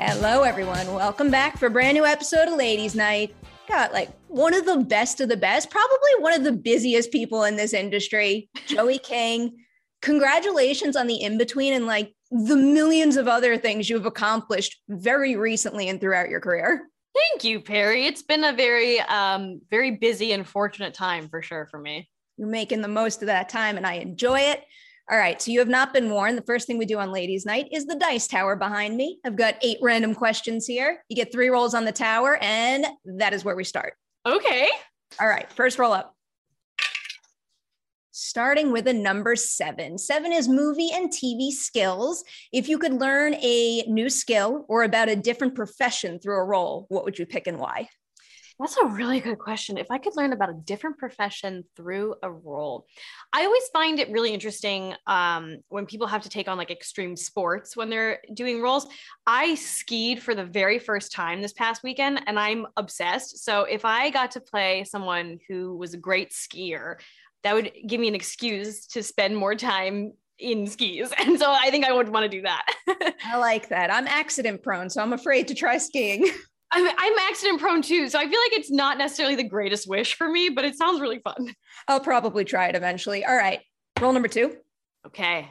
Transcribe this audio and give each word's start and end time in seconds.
Hello, 0.00 0.44
everyone. 0.44 0.94
Welcome 0.94 1.28
back 1.28 1.58
for 1.58 1.66
a 1.66 1.70
brand 1.70 1.96
new 1.96 2.06
episode 2.06 2.46
of 2.46 2.54
Ladies 2.54 2.94
Night. 2.94 3.34
Got 3.68 3.92
like 3.92 4.10
one 4.28 4.54
of 4.54 4.64
the 4.64 4.78
best 4.84 5.20
of 5.20 5.28
the 5.28 5.36
best, 5.36 5.70
probably 5.70 6.10
one 6.20 6.32
of 6.32 6.44
the 6.44 6.52
busiest 6.52 7.10
people 7.10 7.42
in 7.42 7.56
this 7.56 7.72
industry, 7.72 8.48
Joey 8.68 8.98
King. 9.02 9.56
Congratulations 10.00 10.94
on 10.94 11.08
the 11.08 11.20
in 11.20 11.36
between 11.36 11.72
and 11.72 11.88
like 11.88 12.14
the 12.30 12.56
millions 12.56 13.16
of 13.16 13.26
other 13.26 13.58
things 13.58 13.90
you've 13.90 14.06
accomplished 14.06 14.80
very 14.88 15.34
recently 15.34 15.88
and 15.88 16.00
throughout 16.00 16.28
your 16.28 16.38
career. 16.38 16.86
Thank 17.12 17.42
you, 17.42 17.58
Perri. 17.58 18.06
It's 18.06 18.22
been 18.22 18.44
a 18.44 18.52
very, 18.52 19.00
um, 19.00 19.62
very 19.68 19.96
busy 19.96 20.30
and 20.30 20.46
fortunate 20.46 20.94
time 20.94 21.28
for 21.28 21.42
sure 21.42 21.66
for 21.72 21.80
me. 21.80 22.08
You're 22.36 22.46
making 22.46 22.82
the 22.82 22.88
most 22.88 23.20
of 23.20 23.26
that 23.26 23.48
time 23.48 23.76
and 23.76 23.84
I 23.84 23.94
enjoy 23.94 24.38
it. 24.42 24.62
All 25.10 25.16
right. 25.16 25.40
So 25.40 25.50
you 25.50 25.58
have 25.60 25.68
not 25.68 25.94
been 25.94 26.10
warned. 26.10 26.36
The 26.36 26.42
first 26.42 26.66
thing 26.66 26.76
we 26.76 26.84
do 26.84 26.98
on 26.98 27.12
ladies' 27.12 27.46
night 27.46 27.68
is 27.72 27.86
the 27.86 27.96
dice 27.96 28.26
tower 28.26 28.56
behind 28.56 28.94
me. 28.94 29.18
I've 29.24 29.36
got 29.36 29.54
eight 29.62 29.78
random 29.80 30.14
questions 30.14 30.66
here. 30.66 31.02
You 31.08 31.16
get 31.16 31.32
three 31.32 31.48
rolls 31.48 31.72
on 31.74 31.86
the 31.86 31.92
tower, 31.92 32.38
and 32.42 32.86
that 33.16 33.32
is 33.32 33.42
where 33.42 33.56
we 33.56 33.64
start. 33.64 33.94
Okay. 34.26 34.68
All 35.18 35.28
right. 35.28 35.50
First 35.50 35.78
roll 35.78 35.92
up. 35.92 36.14
Starting 38.10 38.70
with 38.70 38.86
a 38.86 38.92
number 38.92 39.34
seven. 39.34 39.96
Seven 39.96 40.32
is 40.32 40.46
movie 40.46 40.90
and 40.92 41.10
TV 41.10 41.52
skills. 41.52 42.22
If 42.52 42.68
you 42.68 42.76
could 42.76 42.92
learn 42.92 43.34
a 43.34 43.84
new 43.86 44.10
skill 44.10 44.66
or 44.68 44.82
about 44.82 45.08
a 45.08 45.16
different 45.16 45.54
profession 45.54 46.18
through 46.18 46.38
a 46.38 46.44
role, 46.44 46.84
what 46.90 47.04
would 47.04 47.18
you 47.18 47.24
pick 47.24 47.46
and 47.46 47.58
why? 47.58 47.88
That's 48.58 48.76
a 48.76 48.86
really 48.86 49.20
good 49.20 49.38
question. 49.38 49.78
If 49.78 49.88
I 49.90 49.98
could 49.98 50.16
learn 50.16 50.32
about 50.32 50.50
a 50.50 50.54
different 50.54 50.98
profession 50.98 51.62
through 51.76 52.16
a 52.24 52.30
role, 52.30 52.86
I 53.32 53.44
always 53.44 53.62
find 53.72 54.00
it 54.00 54.10
really 54.10 54.34
interesting 54.34 54.94
um, 55.06 55.58
when 55.68 55.86
people 55.86 56.08
have 56.08 56.22
to 56.22 56.28
take 56.28 56.48
on 56.48 56.58
like 56.58 56.72
extreme 56.72 57.14
sports 57.14 57.76
when 57.76 57.88
they're 57.88 58.18
doing 58.34 58.60
roles. 58.60 58.88
I 59.28 59.54
skied 59.54 60.20
for 60.20 60.34
the 60.34 60.44
very 60.44 60.80
first 60.80 61.12
time 61.12 61.40
this 61.40 61.52
past 61.52 61.84
weekend 61.84 62.20
and 62.26 62.36
I'm 62.36 62.66
obsessed. 62.76 63.44
So 63.44 63.62
if 63.62 63.84
I 63.84 64.10
got 64.10 64.32
to 64.32 64.40
play 64.40 64.82
someone 64.84 65.38
who 65.48 65.76
was 65.76 65.94
a 65.94 65.98
great 65.98 66.32
skier, 66.32 66.96
that 67.44 67.54
would 67.54 67.70
give 67.86 68.00
me 68.00 68.08
an 68.08 68.16
excuse 68.16 68.86
to 68.88 69.04
spend 69.04 69.36
more 69.36 69.54
time 69.54 70.14
in 70.40 70.66
skis. 70.66 71.12
And 71.18 71.38
so 71.38 71.46
I 71.48 71.70
think 71.70 71.84
I 71.84 71.92
would 71.92 72.08
want 72.08 72.24
to 72.24 72.28
do 72.28 72.42
that. 72.42 72.66
I 73.24 73.36
like 73.38 73.68
that. 73.68 73.92
I'm 73.92 74.08
accident 74.08 74.64
prone, 74.64 74.90
so 74.90 75.00
I'm 75.00 75.12
afraid 75.12 75.46
to 75.48 75.54
try 75.54 75.78
skiing. 75.78 76.28
I'm, 76.70 76.86
I'm 76.86 77.18
accident 77.30 77.60
prone 77.60 77.82
too. 77.82 78.08
So 78.08 78.18
I 78.18 78.22
feel 78.22 78.40
like 78.40 78.52
it's 78.52 78.70
not 78.70 78.98
necessarily 78.98 79.36
the 79.36 79.44
greatest 79.44 79.88
wish 79.88 80.14
for 80.14 80.28
me, 80.28 80.50
but 80.50 80.64
it 80.64 80.76
sounds 80.76 81.00
really 81.00 81.20
fun. 81.20 81.54
I'll 81.88 82.00
probably 82.00 82.44
try 82.44 82.68
it 82.68 82.76
eventually. 82.76 83.24
All 83.24 83.36
right. 83.36 83.60
Roll 84.00 84.12
number 84.12 84.28
two. 84.28 84.56
Okay. 85.06 85.48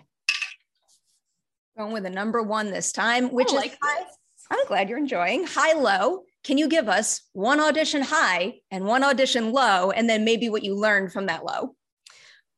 Going 1.78 1.94
with 1.94 2.06
a 2.06 2.10
number 2.10 2.42
one 2.42 2.72
this 2.72 2.92
time, 2.92 3.30
which 3.30 3.48
is 3.48 3.54
like 3.54 3.78
high. 3.82 4.04
this. 4.04 4.18
I'm 4.50 4.66
glad 4.68 4.90
you're 4.90 4.98
enjoying. 4.98 5.46
High 5.46 5.74
low. 5.74 6.24
Can 6.44 6.58
you 6.58 6.70
give 6.70 6.88
us 6.88 7.22
one 7.34 7.60
audition 7.60 8.02
high 8.02 8.60
and 8.72 8.86
one 8.86 9.04
audition 9.04 9.52
low, 9.52 9.92
and 9.92 10.10
then 10.10 10.24
maybe 10.24 10.50
what 10.50 10.64
you 10.64 10.76
learned 10.76 11.12
from 11.12 11.26
that 11.26 11.44
low? 11.44 11.76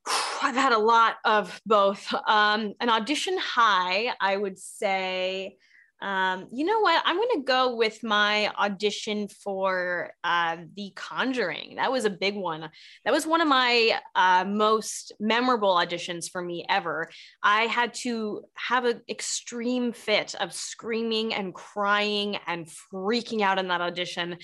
I've 0.41 0.56
had 0.56 0.74
a 0.74 0.78
lot 0.78 1.16
of 1.26 1.59
both. 1.66 2.14
Um, 2.28 2.74
an 2.80 2.90
audition 2.90 3.38
high, 3.38 4.14
I 4.20 4.38
would 4.38 4.58
say. 4.59 5.58
Um, 6.01 6.47
you 6.51 6.65
know 6.65 6.79
what? 6.79 7.01
I'm 7.05 7.17
going 7.17 7.27
to 7.35 7.43
go 7.43 7.75
with 7.75 8.03
my 8.03 8.49
audition 8.57 9.27
for 9.27 10.11
uh, 10.23 10.57
The 10.75 10.91
Conjuring. 10.95 11.75
That 11.75 11.91
was 11.91 12.05
a 12.05 12.09
big 12.09 12.35
one. 12.35 12.69
That 13.03 13.11
was 13.11 13.27
one 13.27 13.41
of 13.41 13.47
my 13.47 13.99
uh, 14.15 14.45
most 14.45 15.11
memorable 15.19 15.75
auditions 15.75 16.29
for 16.31 16.41
me 16.41 16.65
ever. 16.69 17.09
I 17.43 17.63
had 17.63 17.93
to 17.95 18.43
have 18.55 18.85
an 18.85 19.01
extreme 19.09 19.91
fit 19.91 20.35
of 20.39 20.53
screaming 20.53 21.33
and 21.33 21.53
crying 21.53 22.37
and 22.47 22.67
freaking 22.93 23.41
out 23.41 23.59
in 23.59 23.67
that 23.67 23.81
audition. 23.81 24.37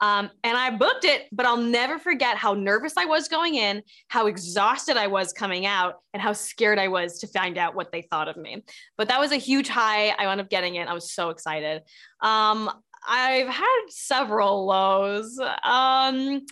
Um, 0.00 0.30
and 0.44 0.56
I 0.56 0.70
booked 0.70 1.04
it, 1.04 1.26
but 1.32 1.44
I'll 1.44 1.56
never 1.56 1.98
forget 1.98 2.36
how 2.36 2.54
nervous 2.54 2.94
I 2.96 3.04
was 3.04 3.28
going 3.28 3.56
in, 3.56 3.82
how 4.08 4.28
exhausted 4.28 4.96
I 4.96 5.08
was 5.08 5.32
coming 5.32 5.66
out, 5.66 5.96
and 6.14 6.22
how 6.22 6.32
scared 6.32 6.78
I 6.78 6.88
was 6.88 7.18
to 7.18 7.26
find 7.26 7.58
out 7.58 7.74
what 7.74 7.92
they 7.92 8.02
thought 8.02 8.28
of 8.28 8.36
me. 8.36 8.64
But 8.96 9.08
that 9.08 9.20
was 9.20 9.32
a 9.32 9.36
huge 9.36 9.68
high. 9.68 10.08
I 10.10 10.26
wound 10.26 10.40
up 10.40 10.50
getting 10.50 10.76
it. 10.76 10.88
I 10.88 10.94
was 11.00 11.12
so 11.12 11.30
excited. 11.30 11.82
Um, 12.20 12.70
I've 13.06 13.48
had 13.48 13.80
several 13.88 14.66
lows. 14.66 15.38
Um, 15.38 16.44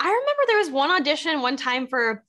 I 0.00 0.08
remember 0.08 0.42
there 0.46 0.58
was 0.58 0.70
one 0.70 0.90
audition 0.90 1.40
one 1.40 1.56
time 1.56 1.86
for 1.86 2.24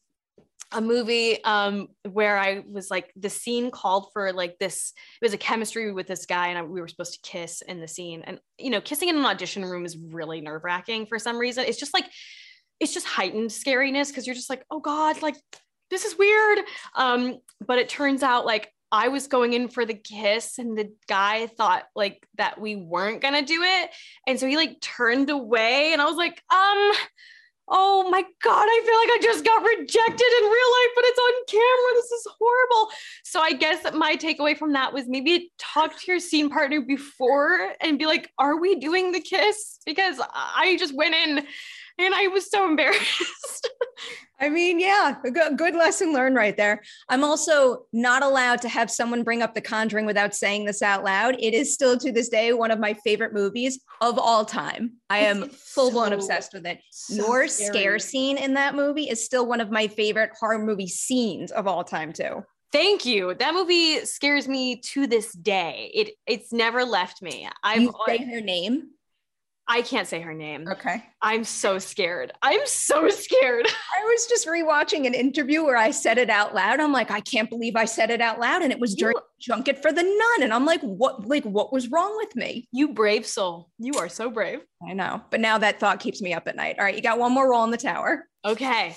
a 0.71 0.81
movie 0.81 1.43
um 1.43 1.87
where 2.11 2.37
I 2.37 2.63
was 2.67 2.89
like 2.89 3.11
the 3.15 3.29
scene 3.29 3.69
called 3.71 4.07
for 4.13 4.33
like 4.33 4.57
this 4.59 4.93
it 5.21 5.25
was 5.25 5.33
a 5.33 5.37
chemistry 5.37 5.91
with 5.91 6.07
this 6.07 6.25
guy 6.25 6.47
and 6.47 6.57
I, 6.57 6.63
we 6.63 6.81
were 6.81 6.87
supposed 6.87 7.13
to 7.13 7.29
kiss 7.29 7.61
in 7.61 7.79
the 7.79 7.87
scene 7.87 8.23
and 8.25 8.39
you 8.57 8.71
know 8.71 8.81
kissing 8.81 9.09
in 9.09 9.15
an 9.15 9.25
audition 9.25 9.63
room 9.63 9.85
is 9.85 9.95
really 9.95 10.41
nerve-wracking 10.41 11.05
for 11.05 11.19
some 11.19 11.37
reason 11.37 11.65
it's 11.65 11.79
just 11.79 11.93
like 11.93 12.05
it's 12.79 12.93
just 12.93 13.05
heightened 13.05 13.51
scariness 13.51 14.09
because 14.09 14.25
you're 14.25 14.35
just 14.35 14.49
like 14.49 14.65
oh 14.71 14.79
god 14.79 15.21
like 15.21 15.35
this 15.91 16.03
is 16.03 16.17
weird 16.17 16.59
um 16.95 17.37
but 17.65 17.77
it 17.77 17.87
turns 17.87 18.23
out 18.23 18.45
like 18.45 18.71
I 18.91 19.07
was 19.09 19.27
going 19.27 19.53
in 19.53 19.67
for 19.67 19.85
the 19.85 19.93
kiss 19.93 20.57
and 20.57 20.77
the 20.77 20.91
guy 21.07 21.47
thought 21.47 21.83
like 21.95 22.25
that 22.37 22.59
we 22.59 22.75
weren't 22.75 23.21
gonna 23.21 23.41
do 23.41 23.61
it. 23.63 23.89
And 24.27 24.39
so 24.39 24.47
he 24.47 24.55
like 24.55 24.79
turned 24.81 25.29
away 25.29 25.91
and 25.93 26.01
I 26.01 26.05
was 26.05 26.17
like 26.17 26.41
um 26.53 26.91
oh 27.67 28.07
my 28.11 28.21
god 28.43 28.67
i 28.69 28.81
feel 28.85 28.99
like 28.99 29.09
i 29.09 29.19
just 29.23 29.43
got 29.43 29.63
rejected 29.63 29.87
in 30.37 30.43
real 30.43 30.71
life 30.71 30.91
but 30.95 31.03
it's 31.05 31.19
on 31.19 31.33
camera. 31.47 31.93
This 31.95 32.11
is 32.11 32.27
horrible. 32.39 32.91
So 33.23 33.41
i 33.41 33.53
guess 33.53 33.93
my 33.93 34.15
takeaway 34.15 34.57
from 34.57 34.73
that 34.73 34.93
was 34.93 35.07
maybe 35.07 35.51
talk 35.57 35.99
to 35.99 36.11
your 36.11 36.19
scene 36.19 36.49
partner 36.49 36.81
before 36.81 37.73
and 37.81 37.97
be 37.97 38.05
like 38.05 38.31
are 38.37 38.59
we 38.59 38.75
doing 38.75 39.11
the 39.11 39.19
kiss? 39.19 39.79
Because 39.85 40.21
i 40.33 40.75
just 40.77 40.95
went 40.95 41.15
in 41.15 41.45
and 41.97 42.13
I 42.13 42.27
was 42.27 42.49
so 42.49 42.67
embarrassed. 42.67 43.69
I 44.39 44.49
mean, 44.49 44.81
yeah, 44.81 45.15
a 45.23 45.31
good, 45.31 45.57
good 45.57 45.75
lesson 45.75 46.11
learned 46.11 46.35
right 46.35 46.57
there. 46.57 46.83
I'm 47.07 47.23
also 47.23 47.85
not 47.93 48.21
allowed 48.21 48.61
to 48.63 48.69
have 48.69 48.91
someone 48.91 49.23
bring 49.23 49.41
up 49.41 49.53
The 49.53 49.61
Conjuring 49.61 50.05
without 50.05 50.35
saying 50.35 50.65
this 50.65 50.81
out 50.81 51.05
loud. 51.05 51.37
It 51.39 51.53
is 51.53 51.73
still 51.73 51.97
to 51.99 52.11
this 52.11 52.27
day 52.27 52.51
one 52.51 52.69
of 52.69 52.79
my 52.79 52.95
favorite 52.95 53.33
movies 53.33 53.79
of 54.01 54.19
all 54.19 54.43
time. 54.43 54.97
I 55.09 55.19
am 55.19 55.49
full 55.49 55.89
blown 55.91 56.09
so, 56.09 56.15
obsessed 56.15 56.53
with 56.53 56.65
it. 56.65 56.79
So 56.91 57.15
Your 57.15 57.47
scary. 57.47 57.69
scare 57.69 57.99
scene 57.99 58.37
in 58.37 58.55
that 58.55 58.75
movie 58.75 59.09
is 59.09 59.23
still 59.23 59.45
one 59.45 59.61
of 59.61 59.71
my 59.71 59.87
favorite 59.87 60.31
horror 60.37 60.59
movie 60.59 60.87
scenes 60.87 61.51
of 61.51 61.65
all 61.65 61.85
time, 61.85 62.11
too. 62.11 62.43
Thank 62.73 63.05
you. 63.05 63.35
That 63.35 63.53
movie 63.53 64.03
scares 64.03 64.49
me 64.49 64.81
to 64.91 65.07
this 65.07 65.31
day. 65.31 65.91
It 65.93 66.09
it's 66.27 66.51
never 66.51 66.83
left 66.83 67.21
me. 67.21 67.47
I'm 67.63 67.83
you 67.83 67.93
say 68.05 68.17
her 68.17 68.41
name. 68.41 68.89
I 69.67 69.81
can't 69.81 70.07
say 70.07 70.21
her 70.21 70.33
name. 70.33 70.67
Okay. 70.67 71.03
I'm 71.23 71.43
so 71.43 71.79
scared. 71.79 72.31
I'm 72.43 72.65
so 72.65 73.09
scared. 73.09 73.65
I 73.99 74.03
was 74.03 74.27
just 74.27 74.47
rewatching 74.47 75.07
an 75.07 75.15
interview 75.15 75.63
where 75.63 75.77
I 75.77 75.89
said 75.89 76.19
it 76.19 76.29
out 76.29 76.53
loud. 76.53 76.79
I'm 76.79 76.91
like, 76.91 77.09
I 77.09 77.19
can't 77.19 77.49
believe 77.49 77.75
I 77.75 77.85
said 77.85 78.11
it 78.11 78.21
out 78.21 78.39
loud. 78.39 78.61
And 78.61 78.71
it 78.71 78.79
was 78.79 78.93
during 78.93 79.15
you, 79.15 79.21
junket 79.39 79.81
for 79.81 79.91
the 79.91 80.03
nun. 80.03 80.43
And 80.43 80.53
I'm 80.53 80.65
like, 80.65 80.81
what 80.81 81.25
like 81.25 81.43
what 81.45 81.73
was 81.73 81.89
wrong 81.89 82.15
with 82.17 82.35
me? 82.35 82.67
You 82.71 82.93
brave 82.93 83.25
soul. 83.25 83.71
You 83.79 83.93
are 83.95 84.09
so 84.09 84.29
brave. 84.29 84.59
I 84.87 84.93
know. 84.93 85.21
But 85.31 85.39
now 85.39 85.57
that 85.57 85.79
thought 85.79 85.99
keeps 85.99 86.21
me 86.21 86.33
up 86.33 86.47
at 86.47 86.55
night. 86.55 86.75
All 86.77 86.85
right, 86.85 86.95
you 86.95 87.01
got 87.01 87.17
one 87.17 87.31
more 87.31 87.49
roll 87.49 87.63
in 87.63 87.71
the 87.71 87.77
tower. 87.77 88.27
Okay. 88.45 88.95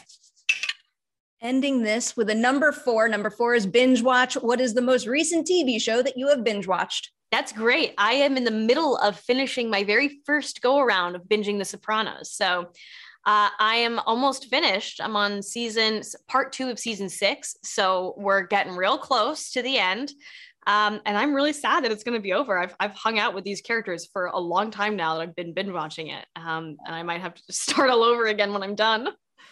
Ending 1.41 1.83
this 1.83 2.15
with 2.15 2.29
a 2.29 2.35
number 2.35 2.73
four. 2.73 3.09
Number 3.09 3.31
four 3.31 3.55
is 3.55 3.67
binge 3.67 4.03
watch. 4.03 4.35
What 4.35 4.61
is 4.61 4.75
the 4.75 4.83
most 4.83 5.07
recent 5.07 5.47
TV 5.47 5.81
show 5.81 6.03
that 6.03 6.19
you 6.19 6.29
have 6.29 6.45
binge 6.45 6.67
watched? 6.67 7.11
That's 7.31 7.53
great. 7.53 7.95
I 7.99 8.15
am 8.15 8.37
in 8.37 8.45
the 8.45 8.51
middle 8.51 8.97
of 8.97 9.19
finishing 9.19 9.71
my 9.71 9.85
very 9.85 10.21
first 10.25 10.63
go 10.63 10.79
around 10.79 11.15
of 11.15 11.23
binging 11.25 11.59
The 11.59 11.65
Sopranos. 11.65 12.33
So 12.33 12.71
uh, 13.27 13.51
I 13.59 13.77
am 13.77 13.99
almost 13.99 14.47
finished. 14.47 15.01
I'm 15.03 15.15
on 15.15 15.43
season 15.43 16.03
part 16.29 16.53
two 16.53 16.71
of 16.71 16.79
season 16.79 17.11
six. 17.11 17.57
So 17.63 18.15
we're 18.17 18.47
getting 18.47 18.77
real 18.77 18.97
close 18.97 19.51
to 19.53 19.63
the 19.63 19.77
end. 19.77 20.13
Um, 20.67 21.01
and 21.05 21.17
I'm 21.17 21.35
really 21.35 21.53
sad 21.53 21.85
that 21.85 21.93
it's 21.93 22.05
going 22.05 22.17
to 22.19 22.23
be 22.23 22.33
over. 22.33 22.59
I've, 22.59 22.75
I've 22.81 22.95
hung 22.95 23.19
out 23.19 23.35
with 23.35 23.45
these 23.45 23.61
characters 23.61 24.07
for 24.13 24.27
a 24.27 24.39
long 24.39 24.71
time 24.71 24.97
now 24.97 25.15
that 25.15 25.23
I've 25.23 25.37
been 25.37 25.55
binge 25.55 25.73
watching 25.73 26.09
it. 26.09 26.25
Um, 26.37 26.77
and 26.87 26.95
I 26.95 27.03
might 27.03 27.21
have 27.21 27.35
to 27.35 27.53
start 27.53 27.91
all 27.91 28.03
over 28.03 28.27
again 28.27 28.53
when 28.53 28.63
I'm 28.63 28.75
done. 28.75 29.09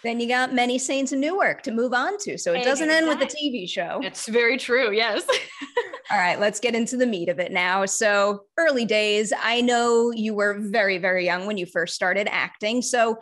Then 0.07 0.21
you 0.21 0.29
got 0.29 0.55
many 0.55 0.79
saints 0.79 1.13
in 1.13 1.21
Newark 1.21 1.63
to 1.63 1.73
move 1.73 1.93
on 1.93 2.19
to. 2.19 2.39
So 2.39 2.53
it 2.53 2.65
doesn't 2.65 2.91
end 2.91 3.09
with 3.09 3.19
the 3.19 3.27
TV 3.27 3.69
show. 3.69 4.01
It's 4.03 4.29
very 4.29 4.57
true. 4.57 4.93
Yes. 4.93 5.25
All 6.11 6.19
right, 6.19 6.39
let's 6.39 6.61
get 6.61 6.77
into 6.77 6.97
the 6.97 7.07
meat 7.07 7.29
of 7.29 7.41
it 7.41 7.51
now. 7.51 7.85
So, 7.85 8.45
early 8.57 8.85
days, 8.85 9.33
I 9.43 9.61
know 9.61 10.13
you 10.13 10.35
were 10.35 10.57
very, 10.61 10.99
very 10.99 11.25
young 11.25 11.47
when 11.47 11.59
you 11.59 11.67
first 11.67 11.97
started 11.97 12.29
acting. 12.31 12.81
So, 12.81 13.19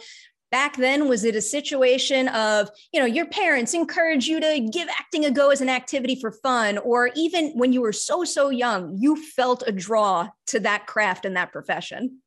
back 0.50 0.76
then 0.76 1.08
was 1.08 1.24
it 1.24 1.34
a 1.34 1.40
situation 1.40 2.28
of 2.28 2.70
you 2.92 3.00
know 3.00 3.06
your 3.06 3.26
parents 3.26 3.74
encourage 3.74 4.28
you 4.28 4.38
to 4.38 4.68
give 4.72 4.88
acting 4.88 5.24
a 5.24 5.30
go 5.30 5.50
as 5.50 5.60
an 5.60 5.68
activity 5.68 6.14
for 6.14 6.30
fun 6.30 6.78
or 6.78 7.10
even 7.16 7.50
when 7.54 7.72
you 7.72 7.80
were 7.80 7.92
so 7.92 8.22
so 8.22 8.50
young 8.50 8.96
you 8.96 9.16
felt 9.16 9.64
a 9.66 9.72
draw 9.72 10.28
to 10.46 10.60
that 10.60 10.86
craft 10.86 11.24
and 11.24 11.36
that 11.36 11.50
profession 11.50 12.20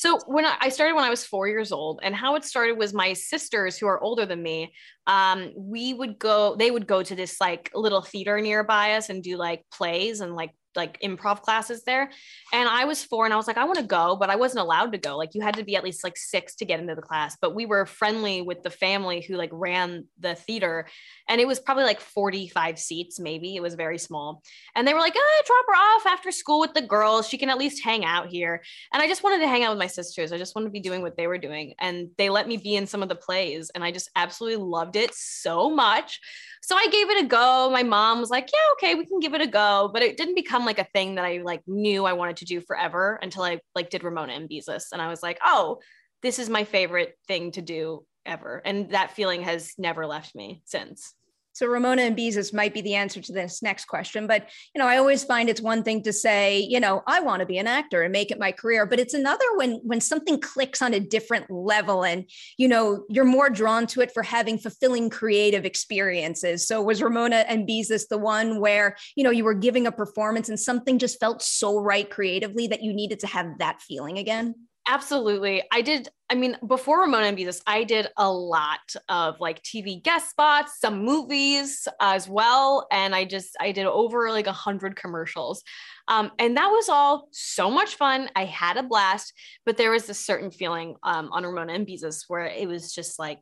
so 0.00 0.18
when 0.26 0.46
I 0.46 0.70
started 0.70 0.94
when 0.94 1.04
I 1.04 1.10
was 1.10 1.26
four 1.26 1.46
years 1.46 1.72
old, 1.72 2.00
and 2.02 2.16
how 2.16 2.34
it 2.34 2.42
started 2.42 2.78
was 2.78 2.94
my 2.94 3.12
sisters 3.12 3.76
who 3.76 3.86
are 3.86 4.02
older 4.02 4.24
than 4.24 4.42
me. 4.42 4.72
Um, 5.06 5.52
we 5.54 5.92
would 5.92 6.18
go, 6.18 6.56
they 6.56 6.70
would 6.70 6.86
go 6.86 7.02
to 7.02 7.14
this 7.14 7.38
like 7.38 7.70
little 7.74 8.00
theater 8.00 8.40
nearby 8.40 8.94
us 8.94 9.10
and 9.10 9.22
do 9.22 9.36
like 9.36 9.62
plays 9.70 10.22
and 10.22 10.34
like 10.34 10.52
like 10.76 11.00
improv 11.00 11.42
classes 11.42 11.82
there. 11.84 12.10
And 12.52 12.68
I 12.68 12.84
was 12.84 13.02
four 13.02 13.24
and 13.24 13.34
I 13.34 13.36
was 13.36 13.46
like, 13.46 13.56
I 13.56 13.64
want 13.64 13.78
to 13.78 13.84
go, 13.84 14.16
but 14.16 14.30
I 14.30 14.36
wasn't 14.36 14.60
allowed 14.60 14.92
to 14.92 14.98
go. 14.98 15.16
Like 15.16 15.34
you 15.34 15.42
had 15.42 15.56
to 15.56 15.64
be 15.64 15.76
at 15.76 15.84
least 15.84 16.04
like 16.04 16.16
six 16.16 16.54
to 16.56 16.64
get 16.64 16.80
into 16.80 16.94
the 16.94 17.02
class. 17.02 17.36
But 17.40 17.54
we 17.54 17.66
were 17.66 17.86
friendly 17.86 18.42
with 18.42 18.62
the 18.62 18.70
family 18.70 19.20
who 19.20 19.34
like 19.34 19.50
ran 19.52 20.06
the 20.18 20.34
theater. 20.34 20.86
And 21.28 21.40
it 21.40 21.46
was 21.46 21.60
probably 21.60 21.84
like 21.84 22.00
45 22.00 22.78
seats, 22.78 23.18
maybe. 23.20 23.56
It 23.56 23.62
was 23.62 23.74
very 23.74 23.98
small. 23.98 24.42
And 24.74 24.86
they 24.86 24.94
were 24.94 25.00
like, 25.00 25.14
oh, 25.16 25.42
drop 25.46 25.66
her 25.68 25.74
off 25.74 26.06
after 26.06 26.30
school 26.30 26.60
with 26.60 26.74
the 26.74 26.82
girls. 26.82 27.28
She 27.28 27.38
can 27.38 27.50
at 27.50 27.58
least 27.58 27.84
hang 27.84 28.04
out 28.04 28.28
here. 28.28 28.62
And 28.92 29.02
I 29.02 29.08
just 29.08 29.22
wanted 29.22 29.40
to 29.40 29.48
hang 29.48 29.64
out 29.64 29.70
with 29.70 29.78
my 29.78 29.86
sisters. 29.86 30.32
I 30.32 30.38
just 30.38 30.54
wanted 30.54 30.66
to 30.66 30.72
be 30.72 30.80
doing 30.80 31.02
what 31.02 31.16
they 31.16 31.26
were 31.26 31.38
doing. 31.38 31.74
And 31.78 32.08
they 32.18 32.30
let 32.30 32.48
me 32.48 32.56
be 32.56 32.76
in 32.76 32.86
some 32.86 33.02
of 33.02 33.08
the 33.08 33.14
plays. 33.14 33.70
And 33.74 33.84
I 33.84 33.92
just 33.92 34.10
absolutely 34.16 34.64
loved 34.64 34.96
it 34.96 35.14
so 35.14 35.70
much. 35.70 36.20
So 36.62 36.76
I 36.76 36.86
gave 36.88 37.08
it 37.10 37.24
a 37.24 37.26
go. 37.26 37.70
My 37.72 37.82
mom 37.82 38.20
was 38.20 38.30
like, 38.30 38.48
yeah, 38.52 38.72
okay, 38.72 38.94
we 38.94 39.06
can 39.06 39.18
give 39.18 39.34
it 39.34 39.40
a 39.40 39.46
go. 39.46 39.90
But 39.92 40.02
it 40.02 40.16
didn't 40.16 40.34
become 40.34 40.59
like 40.64 40.78
a 40.78 40.88
thing 40.92 41.16
that 41.16 41.24
I 41.24 41.38
like 41.38 41.62
knew 41.66 42.04
I 42.04 42.12
wanted 42.14 42.38
to 42.38 42.44
do 42.44 42.60
forever 42.60 43.18
until 43.22 43.42
I 43.42 43.60
like 43.74 43.90
did 43.90 44.04
Ramona 44.04 44.32
and 44.34 44.48
Beezus. 44.48 44.86
And 44.92 45.00
I 45.00 45.08
was 45.08 45.22
like, 45.22 45.38
oh, 45.44 45.80
this 46.22 46.38
is 46.38 46.48
my 46.48 46.64
favorite 46.64 47.16
thing 47.26 47.52
to 47.52 47.62
do 47.62 48.04
ever. 48.26 48.60
And 48.64 48.90
that 48.90 49.12
feeling 49.12 49.42
has 49.42 49.72
never 49.78 50.06
left 50.06 50.34
me 50.34 50.62
since. 50.64 51.14
So 51.60 51.66
Ramona 51.66 52.00
and 52.00 52.16
Beezus 52.16 52.54
might 52.54 52.72
be 52.72 52.80
the 52.80 52.94
answer 52.94 53.20
to 53.20 53.32
this 53.34 53.60
next 53.60 53.84
question. 53.84 54.26
But, 54.26 54.48
you 54.74 54.78
know, 54.78 54.88
I 54.88 54.96
always 54.96 55.24
find 55.24 55.46
it's 55.46 55.60
one 55.60 55.82
thing 55.82 56.02
to 56.04 56.10
say, 56.10 56.58
you 56.58 56.80
know, 56.80 57.02
I 57.06 57.20
want 57.20 57.40
to 57.40 57.46
be 57.46 57.58
an 57.58 57.66
actor 57.66 58.00
and 58.00 58.10
make 58.10 58.30
it 58.30 58.38
my 58.38 58.50
career. 58.50 58.86
But 58.86 58.98
it's 58.98 59.12
another 59.12 59.44
when 59.56 59.72
when 59.82 60.00
something 60.00 60.40
clicks 60.40 60.80
on 60.80 60.94
a 60.94 61.00
different 61.00 61.50
level 61.50 62.02
and, 62.02 62.24
you 62.56 62.66
know, 62.66 63.04
you're 63.10 63.26
more 63.26 63.50
drawn 63.50 63.86
to 63.88 64.00
it 64.00 64.10
for 64.10 64.22
having 64.22 64.56
fulfilling 64.56 65.10
creative 65.10 65.66
experiences. 65.66 66.66
So 66.66 66.80
was 66.80 67.02
Ramona 67.02 67.44
and 67.46 67.68
Beezus 67.68 68.08
the 68.08 68.16
one 68.16 68.58
where, 68.58 68.96
you 69.14 69.22
know, 69.22 69.30
you 69.30 69.44
were 69.44 69.52
giving 69.52 69.86
a 69.86 69.92
performance 69.92 70.48
and 70.48 70.58
something 70.58 70.98
just 70.98 71.20
felt 71.20 71.42
so 71.42 71.78
right 71.78 72.08
creatively 72.08 72.68
that 72.68 72.82
you 72.82 72.94
needed 72.94 73.20
to 73.20 73.26
have 73.26 73.58
that 73.58 73.82
feeling 73.82 74.16
again? 74.16 74.54
Absolutely. 74.90 75.62
I 75.70 75.82
did. 75.82 76.08
I 76.30 76.34
mean, 76.34 76.56
before 76.66 77.02
Ramona 77.02 77.26
and 77.26 77.38
Beezus, 77.38 77.62
I 77.64 77.84
did 77.84 78.08
a 78.16 78.28
lot 78.28 78.80
of 79.08 79.38
like 79.38 79.62
TV 79.62 80.02
guest 80.02 80.30
spots, 80.30 80.80
some 80.80 81.04
movies 81.04 81.86
as 82.00 82.28
well. 82.28 82.88
And 82.90 83.14
I 83.14 83.24
just, 83.24 83.56
I 83.60 83.70
did 83.70 83.86
over 83.86 84.30
like 84.30 84.48
a 84.48 84.52
hundred 84.52 84.96
commercials. 84.96 85.62
Um, 86.08 86.32
and 86.40 86.56
that 86.56 86.66
was 86.66 86.88
all 86.88 87.28
so 87.30 87.70
much 87.70 87.94
fun. 87.94 88.30
I 88.34 88.46
had 88.46 88.78
a 88.78 88.82
blast, 88.82 89.32
but 89.64 89.76
there 89.76 89.92
was 89.92 90.08
a 90.08 90.14
certain 90.14 90.50
feeling 90.50 90.96
um, 91.04 91.30
on 91.30 91.46
Ramona 91.46 91.72
and 91.72 91.86
Beezus 91.86 92.24
where 92.26 92.46
it 92.46 92.66
was 92.66 92.92
just 92.92 93.16
like, 93.16 93.38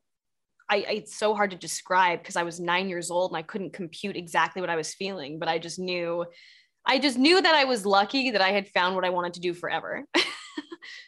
I, 0.70 0.76
I, 0.76 0.92
it's 0.96 1.16
so 1.16 1.34
hard 1.34 1.52
to 1.52 1.56
describe 1.56 2.18
because 2.18 2.36
I 2.36 2.42
was 2.42 2.60
nine 2.60 2.90
years 2.90 3.10
old 3.10 3.30
and 3.30 3.38
I 3.38 3.42
couldn't 3.42 3.72
compute 3.72 4.16
exactly 4.16 4.60
what 4.60 4.70
I 4.70 4.76
was 4.76 4.92
feeling, 4.92 5.38
but 5.38 5.48
I 5.48 5.58
just 5.58 5.78
knew, 5.78 6.26
I 6.86 6.98
just 6.98 7.16
knew 7.16 7.40
that 7.40 7.54
I 7.54 7.64
was 7.64 7.86
lucky 7.86 8.32
that 8.32 8.42
I 8.42 8.50
had 8.50 8.68
found 8.68 8.96
what 8.96 9.06
I 9.06 9.10
wanted 9.10 9.32
to 9.34 9.40
do 9.40 9.54
forever. 9.54 10.04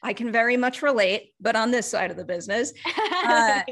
I 0.02 0.12
can 0.12 0.32
very 0.32 0.56
much 0.56 0.82
relate, 0.82 1.32
but 1.40 1.56
on 1.56 1.70
this 1.70 1.88
side 1.88 2.10
of 2.10 2.16
the 2.16 2.24
business, 2.24 2.72
uh, 3.24 3.62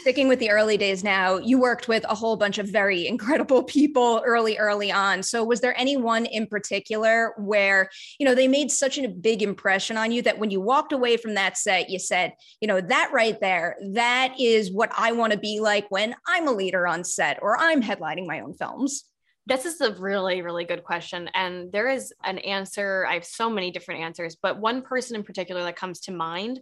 sticking 0.00 0.28
with 0.28 0.38
the 0.38 0.50
early 0.50 0.76
days 0.76 1.02
now, 1.02 1.38
you 1.38 1.58
worked 1.58 1.88
with 1.88 2.04
a 2.04 2.14
whole 2.14 2.36
bunch 2.36 2.58
of 2.58 2.68
very 2.68 3.06
incredible 3.06 3.62
people 3.62 4.22
early, 4.24 4.58
early 4.58 4.92
on. 4.92 5.22
So, 5.22 5.44
was 5.44 5.60
there 5.60 5.78
anyone 5.78 6.26
in 6.26 6.46
particular 6.46 7.34
where, 7.38 7.90
you 8.18 8.26
know, 8.26 8.34
they 8.34 8.48
made 8.48 8.70
such 8.70 8.98
a 8.98 9.08
big 9.08 9.42
impression 9.42 9.96
on 9.96 10.12
you 10.12 10.22
that 10.22 10.38
when 10.38 10.50
you 10.50 10.60
walked 10.60 10.92
away 10.92 11.16
from 11.16 11.34
that 11.34 11.56
set, 11.56 11.90
you 11.90 11.98
said, 11.98 12.32
you 12.60 12.68
know, 12.68 12.80
that 12.80 13.10
right 13.12 13.38
there, 13.40 13.76
that 13.92 14.34
is 14.38 14.72
what 14.72 14.92
I 14.96 15.12
want 15.12 15.32
to 15.32 15.38
be 15.38 15.60
like 15.60 15.90
when 15.90 16.14
I'm 16.26 16.48
a 16.48 16.52
leader 16.52 16.86
on 16.86 17.04
set 17.04 17.38
or 17.42 17.58
I'm 17.58 17.82
headlining 17.82 18.26
my 18.26 18.40
own 18.40 18.54
films? 18.54 19.04
This 19.46 19.66
is 19.66 19.80
a 19.80 19.92
really, 19.94 20.40
really 20.40 20.64
good 20.64 20.84
question. 20.84 21.28
And 21.34 21.70
there 21.70 21.88
is 21.88 22.12
an 22.24 22.38
answer. 22.38 23.06
I 23.06 23.14
have 23.14 23.26
so 23.26 23.50
many 23.50 23.70
different 23.70 24.00
answers, 24.00 24.36
but 24.40 24.58
one 24.58 24.80
person 24.80 25.16
in 25.16 25.22
particular 25.22 25.62
that 25.64 25.76
comes 25.76 26.00
to 26.00 26.12
mind 26.12 26.60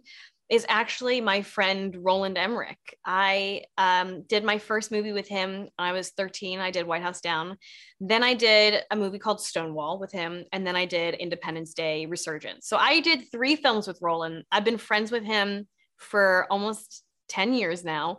is 0.49 0.65
actually 0.67 1.21
my 1.21 1.41
friend 1.41 1.97
Roland 2.01 2.37
Emmerich. 2.37 2.97
I 3.05 3.63
um, 3.77 4.23
did 4.23 4.43
my 4.43 4.57
first 4.57 4.91
movie 4.91 5.13
with 5.13 5.27
him. 5.27 5.69
I 5.79 5.93
was 5.93 6.09
13. 6.09 6.59
I 6.59 6.71
did 6.71 6.85
White 6.85 7.01
House 7.01 7.21
Down. 7.21 7.57
Then 8.01 8.21
I 8.21 8.33
did 8.33 8.83
a 8.91 8.95
movie 8.95 9.17
called 9.17 9.41
Stonewall 9.41 9.97
with 9.97 10.11
him. 10.11 10.43
And 10.51 10.67
then 10.67 10.75
I 10.75 10.85
did 10.85 11.15
Independence 11.15 11.73
Day 11.73 12.05
Resurgence. 12.05 12.67
So 12.67 12.75
I 12.77 12.99
did 12.99 13.31
three 13.31 13.55
films 13.55 13.87
with 13.87 13.99
Roland. 14.01 14.43
I've 14.51 14.65
been 14.65 14.77
friends 14.77 15.11
with 15.11 15.23
him 15.23 15.67
for 15.97 16.45
almost 16.51 17.03
10 17.29 17.53
years 17.53 17.85
now. 17.85 18.17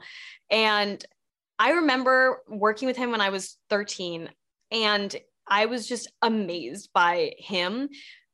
And 0.51 1.05
I 1.59 1.73
remember 1.73 2.41
working 2.49 2.87
with 2.87 2.97
him 2.97 3.11
when 3.11 3.21
I 3.21 3.29
was 3.29 3.59
13. 3.69 4.31
And 4.71 5.15
I 5.47 5.67
was 5.67 5.87
just 5.87 6.11
amazed 6.23 6.91
by 6.95 7.33
him, 7.39 7.89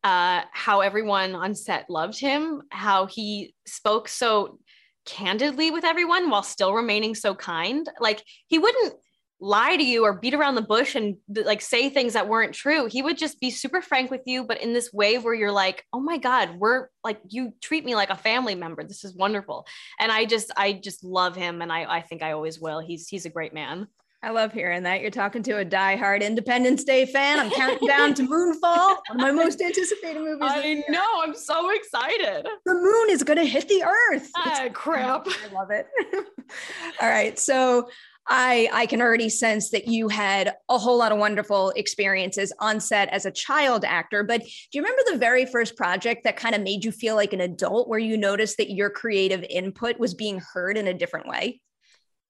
uh, 0.04 0.42
how 0.52 0.80
everyone 0.80 1.34
on 1.34 1.54
set 1.54 1.90
loved 1.90 2.18
him, 2.18 2.62
how 2.70 3.06
he 3.06 3.54
spoke 3.66 4.08
so 4.08 4.58
candidly 5.06 5.70
with 5.70 5.84
everyone 5.84 6.30
while 6.30 6.42
still 6.42 6.72
remaining 6.72 7.14
so 7.14 7.34
kind. 7.34 7.88
Like 8.00 8.22
he 8.46 8.58
wouldn't 8.58 8.94
lie 9.42 9.74
to 9.74 9.82
you 9.82 10.04
or 10.04 10.12
beat 10.12 10.34
around 10.34 10.54
the 10.54 10.62
bush 10.62 10.94
and 10.94 11.16
like 11.28 11.62
say 11.62 11.88
things 11.88 12.12
that 12.12 12.28
weren't 12.28 12.54
true. 12.54 12.86
He 12.86 13.00
would 13.00 13.16
just 13.16 13.40
be 13.40 13.50
super 13.50 13.80
frank 13.80 14.10
with 14.10 14.20
you, 14.26 14.44
but 14.44 14.60
in 14.60 14.74
this 14.74 14.92
way 14.92 15.16
where 15.16 15.34
you're 15.34 15.50
like, 15.50 15.84
oh 15.94 16.00
my 16.00 16.18
God, 16.18 16.58
we're 16.58 16.88
like, 17.02 17.20
you 17.28 17.54
treat 17.62 17.84
me 17.84 17.94
like 17.94 18.10
a 18.10 18.16
family 18.16 18.54
member. 18.54 18.84
This 18.84 19.02
is 19.02 19.16
wonderful. 19.16 19.66
And 19.98 20.12
I 20.12 20.26
just, 20.26 20.50
I 20.56 20.74
just 20.74 21.02
love 21.02 21.36
him. 21.36 21.62
And 21.62 21.72
I, 21.72 21.84
I 21.84 22.00
think 22.02 22.22
I 22.22 22.32
always 22.32 22.60
will. 22.60 22.80
He's, 22.80 23.08
he's 23.08 23.24
a 23.24 23.30
great 23.30 23.54
man. 23.54 23.88
I 24.22 24.30
love 24.30 24.52
hearing 24.52 24.82
that. 24.82 25.00
You're 25.00 25.10
talking 25.10 25.42
to 25.44 25.58
a 25.58 25.64
die-hard 25.64 26.22
Independence 26.22 26.84
Day 26.84 27.06
fan. 27.06 27.40
I'm 27.40 27.50
counting 27.50 27.88
down 27.88 28.12
to 28.14 28.22
Moonfall, 28.22 28.62
one 28.62 29.00
of 29.12 29.16
my 29.16 29.30
most 29.30 29.62
anticipated 29.62 30.20
movies. 30.20 30.40
I 30.42 30.84
know. 30.90 31.22
I'm 31.22 31.34
so 31.34 31.70
excited. 31.70 32.46
The 32.66 32.74
moon 32.74 33.06
is 33.08 33.22
going 33.22 33.38
to 33.38 33.46
hit 33.46 33.66
the 33.68 33.82
earth. 33.82 34.30
Ah, 34.36 34.68
crap. 34.74 35.26
I 35.50 35.54
love 35.54 35.70
it. 35.70 35.86
All 37.00 37.08
right. 37.08 37.38
So 37.38 37.88
I 38.28 38.68
I 38.72 38.84
can 38.84 39.00
already 39.00 39.30
sense 39.30 39.70
that 39.70 39.88
you 39.88 40.08
had 40.08 40.54
a 40.68 40.76
whole 40.76 40.98
lot 40.98 41.12
of 41.12 41.18
wonderful 41.18 41.70
experiences 41.70 42.52
on 42.60 42.78
set 42.78 43.08
as 43.08 43.24
a 43.24 43.30
child 43.30 43.86
actor. 43.86 44.22
But 44.22 44.42
do 44.42 44.48
you 44.74 44.82
remember 44.82 45.02
the 45.10 45.18
very 45.18 45.46
first 45.46 45.76
project 45.76 46.24
that 46.24 46.36
kind 46.36 46.54
of 46.54 46.60
made 46.60 46.84
you 46.84 46.92
feel 46.92 47.16
like 47.16 47.32
an 47.32 47.40
adult, 47.40 47.88
where 47.88 47.98
you 47.98 48.18
noticed 48.18 48.58
that 48.58 48.70
your 48.70 48.90
creative 48.90 49.42
input 49.48 49.98
was 49.98 50.12
being 50.12 50.42
heard 50.52 50.76
in 50.76 50.86
a 50.86 50.94
different 50.94 51.26
way? 51.26 51.62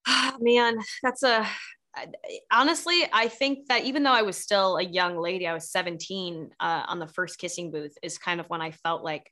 Oh, 0.07 0.37
man, 0.41 0.79
that's 1.03 1.25
a 1.25 1.47
honestly, 2.51 3.05
I 3.13 3.29
think 3.29 3.67
that 3.69 3.85
even 3.85 4.03
though 4.03 4.13
I 4.13 4.23
was 4.23 4.37
still 4.37 4.77
a 4.77 4.83
young 4.83 5.19
lady, 5.19 5.47
I 5.47 5.55
was 5.55 5.71
17 5.71 6.51
uh, 6.61 6.83
on 6.87 6.99
the 6.99 7.09
first 7.09 7.39
kissing 7.39 7.71
booth, 7.71 7.97
is 8.03 8.19
kind 8.19 8.41
of 8.41 8.47
when 8.49 8.61
I 8.61 8.71
felt 8.71 9.03
like 9.03 9.31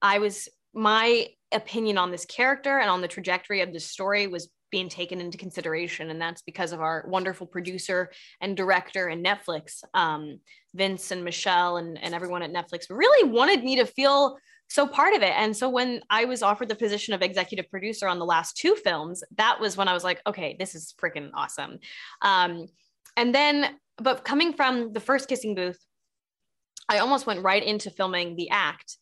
I 0.00 0.18
was 0.18 0.48
my 0.74 1.28
opinion 1.52 1.98
on 1.98 2.10
this 2.10 2.24
character 2.24 2.78
and 2.78 2.88
on 2.88 3.02
the 3.02 3.08
trajectory 3.08 3.60
of 3.60 3.72
the 3.72 3.80
story 3.80 4.26
was 4.26 4.48
being 4.70 4.88
taken 4.88 5.20
into 5.20 5.36
consideration. 5.36 6.10
And 6.10 6.20
that's 6.20 6.42
because 6.42 6.72
of 6.72 6.80
our 6.80 7.04
wonderful 7.06 7.46
producer 7.46 8.10
and 8.40 8.56
director 8.56 9.08
and 9.08 9.24
Netflix, 9.24 9.84
um, 9.92 10.40
Vince 10.74 11.10
and 11.10 11.22
Michelle 11.22 11.76
and, 11.76 12.02
and 12.02 12.14
everyone 12.14 12.42
at 12.42 12.52
Netflix 12.52 12.86
really 12.88 13.30
wanted 13.30 13.62
me 13.62 13.76
to 13.76 13.84
feel 13.84 14.38
so 14.72 14.86
part 14.86 15.14
of 15.14 15.20
it. 15.20 15.34
And 15.36 15.54
so 15.54 15.68
when 15.68 16.00
I 16.08 16.24
was 16.24 16.42
offered 16.42 16.70
the 16.70 16.74
position 16.74 17.12
of 17.12 17.20
executive 17.20 17.70
producer 17.70 18.08
on 18.08 18.18
the 18.18 18.24
last 18.24 18.56
two 18.56 18.74
films, 18.74 19.22
that 19.36 19.60
was 19.60 19.76
when 19.76 19.86
I 19.86 19.92
was 19.92 20.02
like, 20.02 20.22
okay, 20.26 20.56
this 20.58 20.74
is 20.74 20.94
freaking 20.98 21.30
awesome. 21.34 21.78
Um, 22.22 22.68
and 23.16 23.34
then, 23.34 23.76
but 23.98 24.24
coming 24.24 24.54
from 24.54 24.94
the 24.94 25.00
first 25.00 25.28
kissing 25.28 25.54
booth, 25.54 25.78
I 26.88 26.98
almost 26.98 27.26
went 27.26 27.42
right 27.42 27.62
into 27.62 27.90
filming 27.90 28.34
the 28.34 28.48
act, 28.48 28.96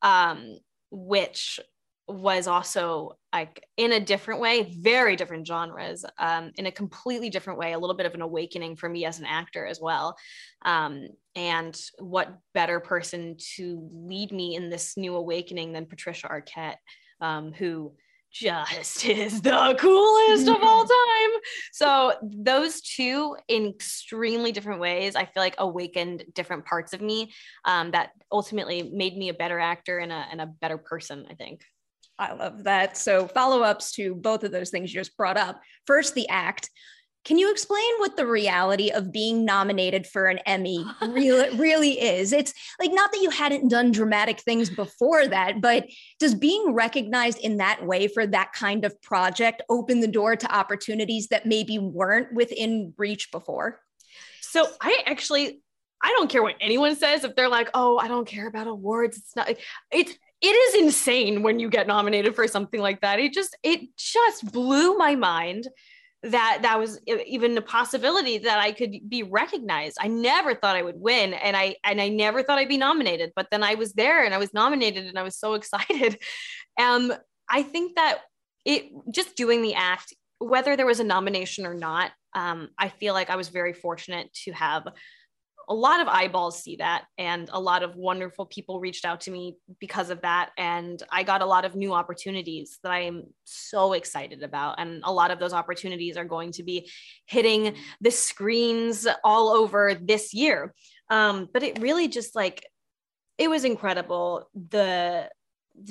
um, 0.00 0.58
which 0.92 1.58
was 2.08 2.46
also 2.46 3.16
like 3.32 3.64
in 3.76 3.92
a 3.92 4.00
different 4.00 4.40
way, 4.40 4.74
very 4.80 5.16
different 5.16 5.46
genres, 5.46 6.04
um, 6.18 6.52
in 6.56 6.66
a 6.66 6.72
completely 6.72 7.30
different 7.30 7.58
way, 7.58 7.72
a 7.72 7.78
little 7.78 7.96
bit 7.96 8.06
of 8.06 8.14
an 8.14 8.22
awakening 8.22 8.76
for 8.76 8.88
me 8.88 9.04
as 9.04 9.18
an 9.18 9.26
actor 9.26 9.66
as 9.66 9.80
well. 9.80 10.16
Um, 10.62 11.08
and 11.34 11.78
what 11.98 12.38
better 12.54 12.80
person 12.80 13.36
to 13.56 13.88
lead 13.92 14.32
me 14.32 14.54
in 14.54 14.70
this 14.70 14.96
new 14.96 15.16
awakening 15.16 15.72
than 15.72 15.86
Patricia 15.86 16.28
Arquette, 16.28 16.76
um, 17.20 17.52
who 17.52 17.92
just 18.32 19.04
is 19.08 19.40
the 19.42 19.76
coolest 19.78 20.48
of 20.48 20.62
all 20.62 20.84
time. 20.86 21.40
So 21.72 22.14
those 22.22 22.80
two 22.80 23.36
in 23.48 23.66
extremely 23.66 24.52
different 24.52 24.80
ways, 24.80 25.16
I 25.16 25.24
feel 25.24 25.42
like 25.42 25.56
awakened 25.58 26.24
different 26.34 26.64
parts 26.64 26.92
of 26.92 27.00
me 27.00 27.32
um, 27.64 27.90
that 27.90 28.10
ultimately 28.30 28.90
made 28.94 29.16
me 29.16 29.28
a 29.28 29.34
better 29.34 29.58
actor 29.58 29.98
and 29.98 30.12
a, 30.12 30.26
and 30.30 30.40
a 30.40 30.46
better 30.46 30.78
person, 30.78 31.26
I 31.28 31.34
think. 31.34 31.62
I 32.18 32.32
love 32.32 32.64
that. 32.64 32.96
So, 32.96 33.26
follow 33.26 33.62
ups 33.62 33.92
to 33.92 34.14
both 34.14 34.44
of 34.44 34.52
those 34.52 34.70
things 34.70 34.92
you 34.92 35.00
just 35.00 35.16
brought 35.16 35.36
up. 35.36 35.60
First, 35.86 36.14
the 36.14 36.28
act. 36.28 36.70
Can 37.24 37.38
you 37.38 37.50
explain 37.50 37.82
what 37.98 38.16
the 38.16 38.24
reality 38.24 38.90
of 38.90 39.10
being 39.10 39.44
nominated 39.44 40.06
for 40.06 40.26
an 40.26 40.38
Emmy 40.46 40.86
really, 41.02 41.56
really 41.58 42.00
is? 42.00 42.32
It's 42.32 42.54
like 42.78 42.92
not 42.92 43.10
that 43.10 43.20
you 43.20 43.30
hadn't 43.30 43.68
done 43.68 43.90
dramatic 43.90 44.38
things 44.38 44.70
before 44.70 45.26
that, 45.26 45.60
but 45.60 45.88
does 46.20 46.36
being 46.36 46.72
recognized 46.72 47.38
in 47.38 47.56
that 47.56 47.84
way 47.84 48.06
for 48.06 48.28
that 48.28 48.52
kind 48.52 48.84
of 48.84 49.02
project 49.02 49.62
open 49.68 49.98
the 49.98 50.06
door 50.06 50.36
to 50.36 50.54
opportunities 50.54 51.26
that 51.28 51.46
maybe 51.46 51.80
weren't 51.80 52.32
within 52.32 52.94
reach 52.96 53.32
before? 53.32 53.80
So 54.40 54.68
I 54.80 55.02
actually 55.04 55.60
I 56.00 56.10
don't 56.10 56.30
care 56.30 56.42
what 56.42 56.54
anyone 56.60 56.94
says 56.94 57.24
if 57.24 57.34
they're 57.34 57.48
like, 57.48 57.70
"Oh, 57.74 57.98
I 57.98 58.06
don't 58.06 58.28
care 58.28 58.46
about 58.46 58.68
awards." 58.68 59.16
It's 59.16 59.34
not 59.34 59.50
it's 59.90 60.16
it 60.40 60.48
is 60.48 60.82
insane 60.82 61.42
when 61.42 61.58
you 61.58 61.68
get 61.70 61.86
nominated 61.86 62.34
for 62.34 62.46
something 62.46 62.80
like 62.80 63.00
that. 63.00 63.18
It 63.18 63.32
just 63.32 63.56
it 63.62 63.80
just 63.96 64.52
blew 64.52 64.96
my 64.96 65.14
mind 65.14 65.68
that 66.22 66.60
that 66.62 66.78
was 66.78 67.00
even 67.06 67.56
a 67.56 67.62
possibility 67.62 68.38
that 68.38 68.58
I 68.58 68.72
could 68.72 68.92
be 69.08 69.22
recognized. 69.22 69.96
I 70.00 70.08
never 70.08 70.54
thought 70.54 70.76
I 70.76 70.82
would 70.82 71.00
win 71.00 71.34
and 71.34 71.56
I 71.56 71.76
and 71.84 72.00
I 72.00 72.08
never 72.08 72.42
thought 72.42 72.58
I'd 72.58 72.68
be 72.68 72.78
nominated, 72.78 73.32
but 73.36 73.48
then 73.50 73.62
I 73.62 73.74
was 73.74 73.92
there 73.92 74.24
and 74.24 74.34
I 74.34 74.38
was 74.38 74.52
nominated 74.52 75.06
and 75.06 75.18
I 75.18 75.22
was 75.22 75.38
so 75.38 75.54
excited. 75.60 76.18
Um 76.80 77.12
I 77.48 77.62
think 77.62 77.96
that 77.96 78.20
it 78.64 78.90
just 79.12 79.36
doing 79.36 79.62
the 79.62 79.74
act 79.74 80.12
whether 80.38 80.76
there 80.76 80.86
was 80.86 81.00
a 81.00 81.04
nomination 81.04 81.66
or 81.66 81.74
not, 81.74 82.12
um, 82.34 82.68
I 82.78 82.88
feel 82.88 83.14
like 83.14 83.30
I 83.30 83.36
was 83.36 83.48
very 83.48 83.72
fortunate 83.72 84.32
to 84.44 84.52
have 84.52 84.86
a 85.68 85.74
lot 85.74 86.00
of 86.00 86.08
eyeballs 86.08 86.62
see 86.62 86.76
that 86.76 87.04
and 87.18 87.50
a 87.52 87.60
lot 87.60 87.82
of 87.82 87.96
wonderful 87.96 88.46
people 88.46 88.78
reached 88.78 89.04
out 89.04 89.20
to 89.22 89.30
me 89.30 89.56
because 89.80 90.10
of 90.10 90.20
that 90.22 90.50
and 90.56 91.02
i 91.10 91.22
got 91.22 91.42
a 91.42 91.46
lot 91.46 91.64
of 91.64 91.74
new 91.74 91.92
opportunities 91.92 92.78
that 92.82 92.92
i 92.92 93.00
am 93.00 93.24
so 93.44 93.92
excited 93.92 94.42
about 94.42 94.78
and 94.78 95.00
a 95.04 95.12
lot 95.12 95.30
of 95.30 95.38
those 95.38 95.52
opportunities 95.52 96.16
are 96.16 96.24
going 96.24 96.52
to 96.52 96.62
be 96.62 96.90
hitting 97.26 97.74
the 98.00 98.10
screens 98.10 99.06
all 99.24 99.48
over 99.48 99.94
this 99.94 100.34
year. 100.34 100.74
Um, 101.10 101.48
but 101.52 101.62
it 101.62 101.80
really 101.80 102.08
just 102.08 102.34
like 102.34 102.66
it 103.38 103.48
was 103.48 103.64
incredible 103.64 104.48
the 104.70 105.28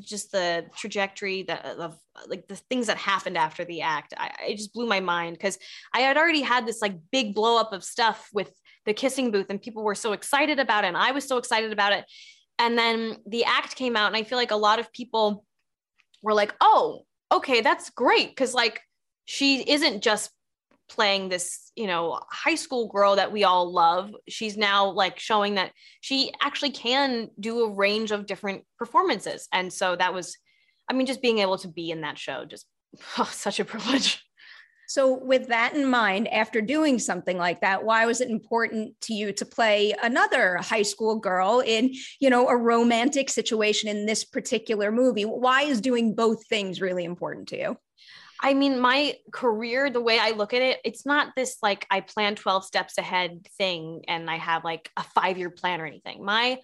just 0.02 0.32
the 0.32 0.66
trajectory 0.76 1.44
that 1.44 1.64
of 1.64 1.96
like 2.28 2.48
the 2.48 2.56
things 2.56 2.88
that 2.88 2.98
happened 2.98 3.38
after 3.38 3.64
the 3.64 3.82
act. 3.82 4.14
I, 4.18 4.32
it 4.48 4.58
just 4.58 4.74
blew 4.74 4.88
my 4.88 5.00
mind 5.00 5.36
because 5.38 5.60
i 5.94 6.00
had 6.00 6.18
already 6.18 6.42
had 6.42 6.66
this 6.66 6.82
like 6.82 6.98
big 7.12 7.36
blow 7.36 7.60
up 7.60 7.72
of 7.72 7.84
stuff 7.84 8.28
with 8.34 8.52
the 8.86 8.94
kissing 8.94 9.32
booth 9.32 9.48
and 9.50 9.62
people 9.62 9.84
were 9.84 9.96
so 9.96 10.14
excited 10.14 10.60
about 10.60 10.84
it 10.84 10.88
and 10.88 10.98
I 10.98 11.12
was 11.12 11.28
so 11.28 11.38
excited 11.38 11.72
about 11.72 11.94
it. 11.94 12.06
And 12.58 12.78
then 12.78 13.18
the 13.26 13.46
act 13.46 13.76
came 13.76 13.96
out 13.96 14.08
and 14.08 14.16
I 14.16 14.24
feel 14.24 14.38
like 14.38 14.52
a 14.52 14.56
lot 14.56 14.80
of 14.80 14.92
people 14.94 15.44
were 16.22 16.34
like, 16.34 16.54
"Oh, 16.62 17.06
okay, 17.32 17.62
that's 17.62 17.90
great 17.90 18.36
cuz 18.36 18.54
like 18.54 18.82
she 19.26 19.62
isn't 19.70 20.02
just 20.02 20.32
playing 20.88 21.30
this, 21.30 21.72
you 21.76 21.88
know, 21.88 22.20
high 22.30 22.56
school 22.56 22.88
girl 22.88 23.16
that 23.16 23.32
we 23.32 23.44
all 23.44 23.72
love. 23.72 24.12
She's 24.30 24.56
now 24.56 24.92
like 24.92 25.20
showing 25.20 25.56
that 25.56 25.72
she 26.02 26.32
actually 26.40 26.72
can 26.72 27.32
do 27.40 27.62
a 27.62 27.74
range 27.74 28.12
of 28.12 28.28
different 28.28 28.66
performances." 28.78 29.48
And 29.52 29.74
so 29.74 29.96
that 29.96 30.14
was 30.14 30.38
I 30.90 30.94
mean 30.94 31.08
just 31.08 31.22
being 31.22 31.40
able 31.40 31.58
to 31.60 31.68
be 31.68 31.92
in 31.92 32.02
that 32.02 32.18
show 32.18 32.46
just 32.46 32.68
oh, 33.18 33.30
such 33.32 33.60
a 33.60 33.66
privilege. 33.66 34.25
So, 34.88 35.14
with 35.14 35.48
that 35.48 35.74
in 35.74 35.90
mind, 35.90 36.28
after 36.28 36.62
doing 36.62 37.00
something 37.00 37.38
like 37.38 37.62
that, 37.62 37.84
why 37.84 38.06
was 38.06 38.22
it 38.22 38.30
important 38.30 39.00
to 39.02 39.14
you 39.14 39.32
to 39.34 39.46
play 39.46 39.94
another 40.04 40.58
high 40.58 40.84
school 40.84 41.20
girl 41.20 41.62
in, 41.66 41.94
you 42.20 42.30
know, 42.30 42.48
a 42.48 42.58
romantic 42.58 43.30
situation 43.30 43.90
in 43.90 44.06
this 44.06 44.24
particular 44.24 44.92
movie? 44.92 45.24
Why 45.24 45.64
is 45.64 45.82
doing 45.82 46.16
both 46.16 46.46
things 46.48 46.82
really 46.82 47.04
important 47.04 47.48
to 47.50 47.58
you? 47.58 47.78
I 48.42 48.54
mean, 48.54 48.80
my 48.80 49.16
career, 49.32 49.90
the 49.90 50.02
way 50.02 50.20
I 50.20 50.32
look 50.32 50.54
at 50.54 50.62
it, 50.62 50.80
it's 50.84 51.06
not 51.06 51.30
this 51.36 51.58
like 51.64 51.88
I 51.90 52.02
plan 52.02 52.36
12 52.36 52.66
steps 52.66 52.98
ahead 52.98 53.48
thing 53.58 54.04
and 54.08 54.30
I 54.30 54.36
have 54.38 54.64
like 54.64 54.90
a 54.98 55.04
five 55.04 55.38
year 55.38 55.50
plan 55.50 55.82
or 55.82 55.86
anything. 55.86 56.24
My 56.24 56.60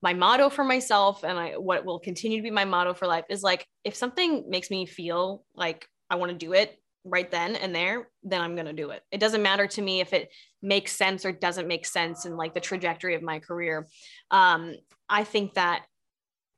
my 0.00 0.14
motto 0.14 0.48
for 0.48 0.64
myself 0.64 1.24
and 1.24 1.38
I 1.38 1.52
what 1.52 1.84
will 1.84 1.98
continue 1.98 2.38
to 2.38 2.42
be 2.42 2.50
my 2.50 2.64
motto 2.64 2.94
for 2.94 3.06
life 3.06 3.24
is 3.28 3.42
like 3.42 3.66
if 3.84 3.96
something 3.96 4.44
makes 4.48 4.70
me 4.70 4.86
feel 4.86 5.44
like 5.56 5.86
I 6.08 6.16
want 6.16 6.30
to 6.32 6.38
do 6.38 6.52
it, 6.52 6.78
right 7.08 7.30
then 7.30 7.56
and 7.56 7.74
there, 7.74 8.08
then 8.22 8.40
I'm 8.40 8.54
going 8.54 8.66
to 8.66 8.72
do 8.72 8.90
it. 8.90 9.02
It 9.10 9.18
doesn't 9.18 9.42
matter 9.42 9.66
to 9.66 9.82
me 9.82 10.00
if 10.00 10.12
it 10.12 10.30
makes 10.62 10.92
sense 10.92 11.24
or 11.24 11.32
doesn't 11.32 11.68
make 11.68 11.86
sense 11.86 12.26
in 12.26 12.36
like 12.36 12.54
the 12.54 12.60
trajectory 12.60 13.14
of 13.14 13.22
my 13.22 13.38
career. 13.38 13.86
Um, 14.30 14.74
I 15.08 15.24
think 15.24 15.54
that 15.54 15.84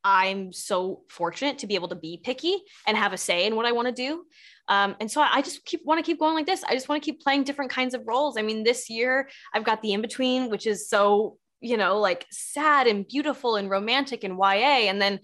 I'm 0.02 0.52
so 0.52 1.02
fortunate 1.08 1.58
to 1.58 1.66
be 1.66 1.74
able 1.74 1.88
to 1.88 1.94
be 1.94 2.20
picky 2.22 2.56
and 2.86 2.96
have 2.96 3.12
a 3.12 3.18
say 3.18 3.46
in 3.46 3.54
what 3.54 3.66
I 3.66 3.72
want 3.72 3.88
to 3.88 3.92
do. 3.92 4.24
Um, 4.68 4.96
and 5.00 5.10
so 5.10 5.20
I 5.20 5.42
just 5.42 5.64
keep 5.64 5.80
want 5.84 5.98
to 5.98 6.02
keep 6.08 6.18
going 6.18 6.34
like 6.34 6.46
this. 6.46 6.64
I 6.64 6.74
just 6.74 6.88
want 6.88 7.02
to 7.02 7.04
keep 7.04 7.20
playing 7.20 7.44
different 7.44 7.70
kinds 7.70 7.92
of 7.92 8.06
roles. 8.06 8.38
I 8.38 8.42
mean, 8.42 8.62
this 8.62 8.88
year 8.88 9.28
I've 9.52 9.64
got 9.64 9.82
the 9.82 9.92
in 9.92 10.00
between, 10.00 10.48
which 10.48 10.66
is 10.66 10.88
so 10.88 11.36
you 11.60 11.76
know 11.76 11.98
like 11.98 12.26
sad 12.30 12.86
and 12.86 13.06
beautiful 13.06 13.56
and 13.56 13.70
romantic 13.70 14.24
and 14.24 14.38
YA, 14.38 14.88
and 14.88 15.00
then 15.00 15.20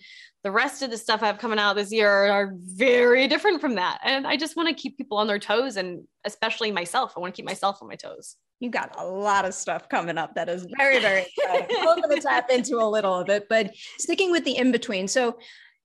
the 0.46 0.52
rest 0.52 0.80
of 0.80 0.90
the 0.90 0.96
stuff 0.96 1.24
I 1.24 1.26
have 1.26 1.38
coming 1.38 1.58
out 1.58 1.74
this 1.74 1.92
year 1.92 2.08
are 2.08 2.52
very 2.54 3.26
different 3.26 3.60
from 3.60 3.74
that. 3.74 3.98
And 4.04 4.28
I 4.28 4.36
just 4.36 4.54
want 4.54 4.68
to 4.68 4.74
keep 4.76 4.96
people 4.96 5.18
on 5.18 5.26
their 5.26 5.40
toes 5.40 5.76
and 5.76 6.04
especially 6.24 6.70
myself. 6.70 7.14
I 7.16 7.20
want 7.20 7.34
to 7.34 7.36
keep 7.36 7.46
myself 7.46 7.82
on 7.82 7.88
my 7.88 7.96
toes. 7.96 8.36
You 8.60 8.70
got 8.70 8.94
a 8.96 9.04
lot 9.04 9.44
of 9.44 9.54
stuff 9.54 9.88
coming 9.88 10.16
up 10.16 10.36
that 10.36 10.48
is 10.48 10.64
very, 10.78 11.00
very 11.00 11.26
exciting. 11.36 11.76
I'm 11.80 12.00
going 12.00 12.14
to 12.14 12.22
tap 12.22 12.48
into 12.48 12.76
a 12.76 12.86
little 12.88 13.16
of 13.16 13.28
it, 13.28 13.48
but 13.48 13.74
sticking 13.98 14.30
with 14.30 14.44
the 14.44 14.56
in 14.56 14.70
between. 14.70 15.08
So 15.08 15.36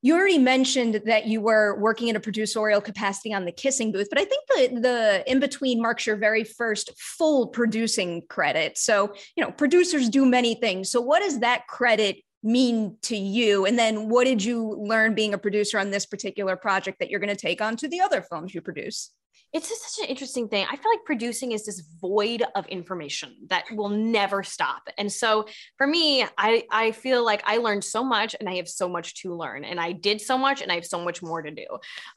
you 0.01 0.15
already 0.15 0.39
mentioned 0.39 1.01
that 1.05 1.27
you 1.27 1.41
were 1.41 1.79
working 1.79 2.08
in 2.08 2.15
a 2.15 2.20
producerial 2.20 2.84
capacity 2.84 3.34
on 3.34 3.46
the 3.46 3.51
kissing 3.51 3.91
booth, 3.91 4.08
but 4.10 4.20
I 4.20 4.25
think 4.25 4.43
the 4.48 4.79
the 4.81 5.31
in 5.31 5.39
between 5.39 5.81
marks 5.81 6.05
your 6.08 6.15
very 6.15 6.43
first 6.43 6.91
full 6.98 7.48
producing 7.48 8.24
credit. 8.27 8.77
So, 8.77 9.13
you 9.36 9.43
know, 9.43 9.51
producers 9.51 10.10
do 10.10 10.25
many 10.25 10.55
things. 10.55 10.89
So 10.89 11.01
what 11.01 11.22
does 11.22 11.39
that 11.39 11.67
credit 11.67 12.17
mean 12.43 12.98
to 13.03 13.15
you? 13.15 13.65
And 13.65 13.77
then 13.77 14.10
what 14.10 14.25
did 14.25 14.43
you 14.43 14.75
learn 14.79 15.13
being 15.13 15.34
a 15.34 15.38
producer 15.38 15.77
on 15.77 15.91
this 15.91 16.08
particular 16.08 16.55
project 16.55 17.00
that 17.00 17.10
you're 17.10 17.20
going 17.20 17.36
to 17.36 17.36
take 17.36 17.62
on 17.62 17.77
to 17.77 17.88
the 17.88 18.01
other 18.01 18.22
films 18.22 18.55
you 18.55 18.62
produce? 18.62 19.12
It's 19.53 19.67
just 19.67 19.96
such 19.96 20.03
an 20.03 20.10
interesting 20.10 20.48
thing. 20.48 20.65
I 20.70 20.75
feel 20.75 20.91
like 20.91 21.03
producing 21.05 21.51
is 21.51 21.65
this 21.65 21.81
void 22.00 22.43
of 22.55 22.65
information 22.67 23.36
that 23.48 23.65
will 23.72 23.89
never 23.89 24.43
stop. 24.43 24.84
And 24.98 25.12
so 25.12 25.46
for 25.77 25.86
me, 25.86 26.25
I 26.38 26.63
I 26.72 26.91
feel 26.91 27.24
like 27.25 27.43
I 27.46 27.58
learned 27.58 27.84
so 27.84 28.03
much 28.03 28.36
and 28.39 28.48
I 28.48 28.55
have 28.55 28.70
so 28.70 28.88
much 28.88 29.15
to 29.22 29.36
learn 29.36 29.65
and 29.65 29.79
I 29.79 29.91
did 29.91 30.22
so 30.22 30.38
much 30.38 30.62
and 30.62 30.72
I 30.72 30.75
have 30.75 30.86
so 30.86 31.03
much 31.03 31.22
more 31.22 31.41
to 31.41 31.51
do. 31.51 31.65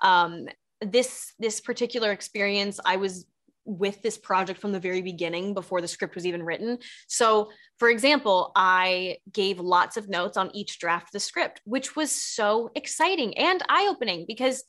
Um, 0.00 0.46
this 0.80 1.32
this 1.38 1.60
particular 1.60 2.12
experience, 2.12 2.78
I 2.84 2.96
was 2.96 3.26
with 3.64 4.02
this 4.02 4.18
project 4.18 4.60
from 4.60 4.72
the 4.72 4.80
very 4.80 5.00
beginning 5.00 5.54
before 5.54 5.80
the 5.80 5.88
script 5.88 6.14
was 6.14 6.26
even 6.26 6.42
written. 6.42 6.78
So, 7.08 7.50
for 7.78 7.88
example, 7.88 8.52
I 8.54 9.16
gave 9.32 9.58
lots 9.58 9.96
of 9.96 10.08
notes 10.08 10.36
on 10.36 10.54
each 10.54 10.78
draft 10.78 11.08
of 11.08 11.12
the 11.12 11.20
script, 11.20 11.62
which 11.64 11.96
was 11.96 12.12
so 12.12 12.70
exciting 12.74 13.36
and 13.38 13.62
eye 13.68 13.88
opening 13.90 14.26
because 14.28 14.64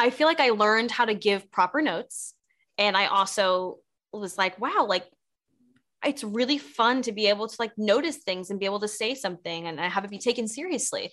I 0.00 0.08
feel 0.08 0.26
like 0.26 0.40
I 0.40 0.48
learned 0.48 0.90
how 0.90 1.04
to 1.04 1.14
give 1.14 1.52
proper 1.52 1.82
notes. 1.82 2.32
And 2.78 2.96
I 2.96 3.06
also 3.06 3.80
was 4.14 4.38
like, 4.38 4.58
wow, 4.58 4.86
like 4.88 5.04
it's 6.02 6.24
really 6.24 6.56
fun 6.56 7.02
to 7.02 7.12
be 7.12 7.26
able 7.26 7.46
to 7.46 7.56
like 7.58 7.72
notice 7.76 8.16
things 8.16 8.48
and 8.48 8.58
be 8.58 8.64
able 8.64 8.80
to 8.80 8.88
say 8.88 9.14
something 9.14 9.66
and 9.66 9.78
have 9.78 10.02
it 10.02 10.10
be 10.10 10.18
taken 10.18 10.48
seriously. 10.48 11.10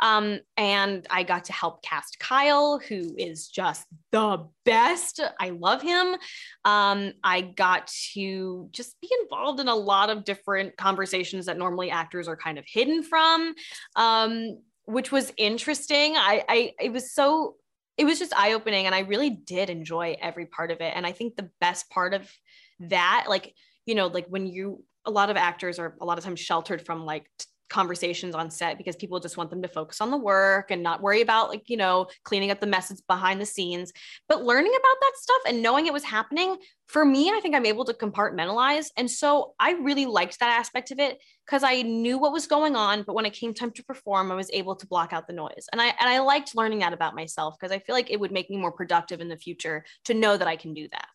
Um, 0.00 0.40
and 0.56 1.06
I 1.10 1.22
got 1.22 1.44
to 1.44 1.52
help 1.52 1.82
cast 1.82 2.18
Kyle, 2.18 2.78
who 2.78 3.14
is 3.18 3.48
just 3.48 3.86
the 4.10 4.48
best. 4.64 5.20
I 5.38 5.50
love 5.50 5.82
him. 5.82 6.16
Um, 6.64 7.12
I 7.22 7.42
got 7.42 7.92
to 8.14 8.70
just 8.72 8.98
be 9.02 9.10
involved 9.20 9.60
in 9.60 9.68
a 9.68 9.74
lot 9.74 10.08
of 10.08 10.24
different 10.24 10.78
conversations 10.78 11.44
that 11.44 11.58
normally 11.58 11.90
actors 11.90 12.26
are 12.26 12.38
kind 12.38 12.58
of 12.58 12.64
hidden 12.66 13.02
from, 13.02 13.54
um, 13.96 14.58
which 14.86 15.12
was 15.12 15.30
interesting. 15.36 16.14
I, 16.16 16.42
I, 16.48 16.72
it 16.80 16.92
was 16.94 17.12
so 17.12 17.56
it 18.00 18.06
was 18.06 18.18
just 18.18 18.32
eye 18.34 18.54
opening 18.54 18.86
and 18.86 18.94
I 18.94 19.00
really 19.00 19.28
did 19.28 19.68
enjoy 19.68 20.16
every 20.22 20.46
part 20.46 20.70
of 20.70 20.80
it. 20.80 20.94
And 20.96 21.06
I 21.06 21.12
think 21.12 21.36
the 21.36 21.50
best 21.60 21.90
part 21.90 22.14
of 22.14 22.32
that, 22.80 23.26
like, 23.28 23.54
you 23.84 23.94
know, 23.94 24.06
like 24.06 24.26
when 24.26 24.46
you, 24.46 24.82
a 25.04 25.10
lot 25.10 25.28
of 25.28 25.36
actors 25.36 25.78
are 25.78 25.94
a 26.00 26.06
lot 26.06 26.16
of 26.16 26.24
times 26.24 26.40
sheltered 26.40 26.80
from 26.80 27.04
like 27.04 27.30
conversations 27.70 28.34
on 28.34 28.50
set 28.50 28.76
because 28.76 28.96
people 28.96 29.20
just 29.20 29.36
want 29.36 29.48
them 29.48 29.62
to 29.62 29.68
focus 29.68 30.00
on 30.00 30.10
the 30.10 30.16
work 30.16 30.70
and 30.70 30.82
not 30.82 31.00
worry 31.00 31.22
about 31.22 31.48
like 31.48 31.62
you 31.70 31.76
know 31.76 32.06
cleaning 32.24 32.50
up 32.50 32.60
the 32.60 32.66
messes 32.66 33.00
behind 33.02 33.40
the 33.40 33.46
scenes 33.46 33.92
but 34.28 34.42
learning 34.44 34.72
about 34.72 34.96
that 35.00 35.12
stuff 35.16 35.42
and 35.46 35.62
knowing 35.62 35.86
it 35.86 35.92
was 35.92 36.02
happening 36.02 36.56
for 36.88 37.04
me 37.04 37.30
i 37.30 37.38
think 37.40 37.54
i'm 37.54 37.64
able 37.64 37.84
to 37.84 37.94
compartmentalize 37.94 38.88
and 38.96 39.08
so 39.08 39.54
i 39.60 39.72
really 39.72 40.04
liked 40.04 40.38
that 40.40 40.58
aspect 40.58 40.90
of 40.90 40.98
it 40.98 41.18
because 41.46 41.62
i 41.62 41.80
knew 41.82 42.18
what 42.18 42.32
was 42.32 42.48
going 42.48 42.74
on 42.74 43.04
but 43.04 43.14
when 43.14 43.24
it 43.24 43.32
came 43.32 43.54
time 43.54 43.70
to 43.70 43.84
perform 43.84 44.32
i 44.32 44.34
was 44.34 44.50
able 44.52 44.74
to 44.74 44.86
block 44.88 45.12
out 45.12 45.28
the 45.28 45.32
noise 45.32 45.66
and 45.70 45.80
i 45.80 45.86
and 45.86 46.08
i 46.08 46.18
liked 46.18 46.56
learning 46.56 46.80
that 46.80 46.92
about 46.92 47.14
myself 47.14 47.54
because 47.58 47.72
i 47.72 47.78
feel 47.78 47.94
like 47.94 48.10
it 48.10 48.18
would 48.18 48.32
make 48.32 48.50
me 48.50 48.56
more 48.56 48.72
productive 48.72 49.20
in 49.20 49.28
the 49.28 49.36
future 49.36 49.84
to 50.04 50.12
know 50.12 50.36
that 50.36 50.48
i 50.48 50.56
can 50.56 50.74
do 50.74 50.88
that 50.90 51.06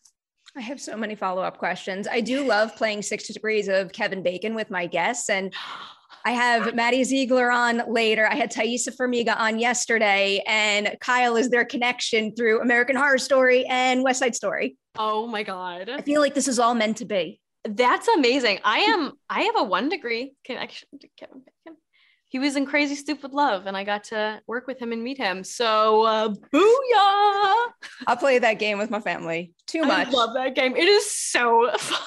I 0.56 0.62
have 0.62 0.80
so 0.80 0.96
many 0.96 1.14
follow 1.14 1.42
up 1.42 1.58
questions. 1.58 2.08
I 2.08 2.22
do 2.22 2.42
love 2.42 2.74
playing 2.76 3.02
Six 3.02 3.28
Degrees 3.28 3.68
of 3.68 3.92
Kevin 3.92 4.22
Bacon 4.22 4.54
with 4.54 4.70
my 4.70 4.86
guests. 4.86 5.28
And 5.28 5.52
I 6.26 6.32
have 6.32 6.74
Maddie 6.74 7.04
Ziegler 7.04 7.52
on 7.52 7.82
later. 7.86 8.26
I 8.26 8.34
had 8.34 8.50
Taissa 8.50 8.88
Farmiga 8.88 9.38
on 9.38 9.60
yesterday, 9.60 10.42
and 10.44 10.96
Kyle 11.00 11.36
is 11.36 11.50
their 11.50 11.64
connection 11.64 12.34
through 12.34 12.62
American 12.62 12.96
Horror 12.96 13.18
Story 13.18 13.64
and 13.66 14.02
West 14.02 14.18
Side 14.18 14.34
Story. 14.34 14.76
Oh 14.98 15.28
my 15.28 15.44
God. 15.44 15.88
I 15.88 16.00
feel 16.02 16.20
like 16.20 16.34
this 16.34 16.48
is 16.48 16.58
all 16.58 16.74
meant 16.74 16.96
to 16.96 17.04
be. 17.04 17.40
That's 17.62 18.08
amazing. 18.08 18.58
I 18.64 18.78
am, 18.80 19.12
I 19.30 19.42
have 19.42 19.54
a 19.56 19.62
one 19.62 19.88
degree 19.88 20.32
connection 20.44 20.88
to 21.00 21.06
Kevin 21.16 21.42
Bacon. 21.42 21.78
He 22.26 22.40
was 22.40 22.56
in 22.56 22.66
Crazy 22.66 22.96
Stupid 22.96 23.32
Love, 23.32 23.68
and 23.68 23.76
I 23.76 23.84
got 23.84 24.02
to 24.04 24.40
work 24.48 24.66
with 24.66 24.80
him 24.80 24.90
and 24.90 25.04
meet 25.04 25.18
him. 25.18 25.44
So, 25.44 26.02
uh, 26.02 26.28
booyah! 26.52 27.66
I'll 28.08 28.16
play 28.18 28.40
that 28.40 28.58
game 28.58 28.78
with 28.78 28.90
my 28.90 29.00
family. 29.00 29.52
Too 29.68 29.82
much. 29.82 30.08
I 30.08 30.10
love 30.10 30.34
that 30.34 30.56
game. 30.56 30.74
It 30.74 30.88
is 30.88 31.08
so 31.08 31.70
fun 31.78 32.00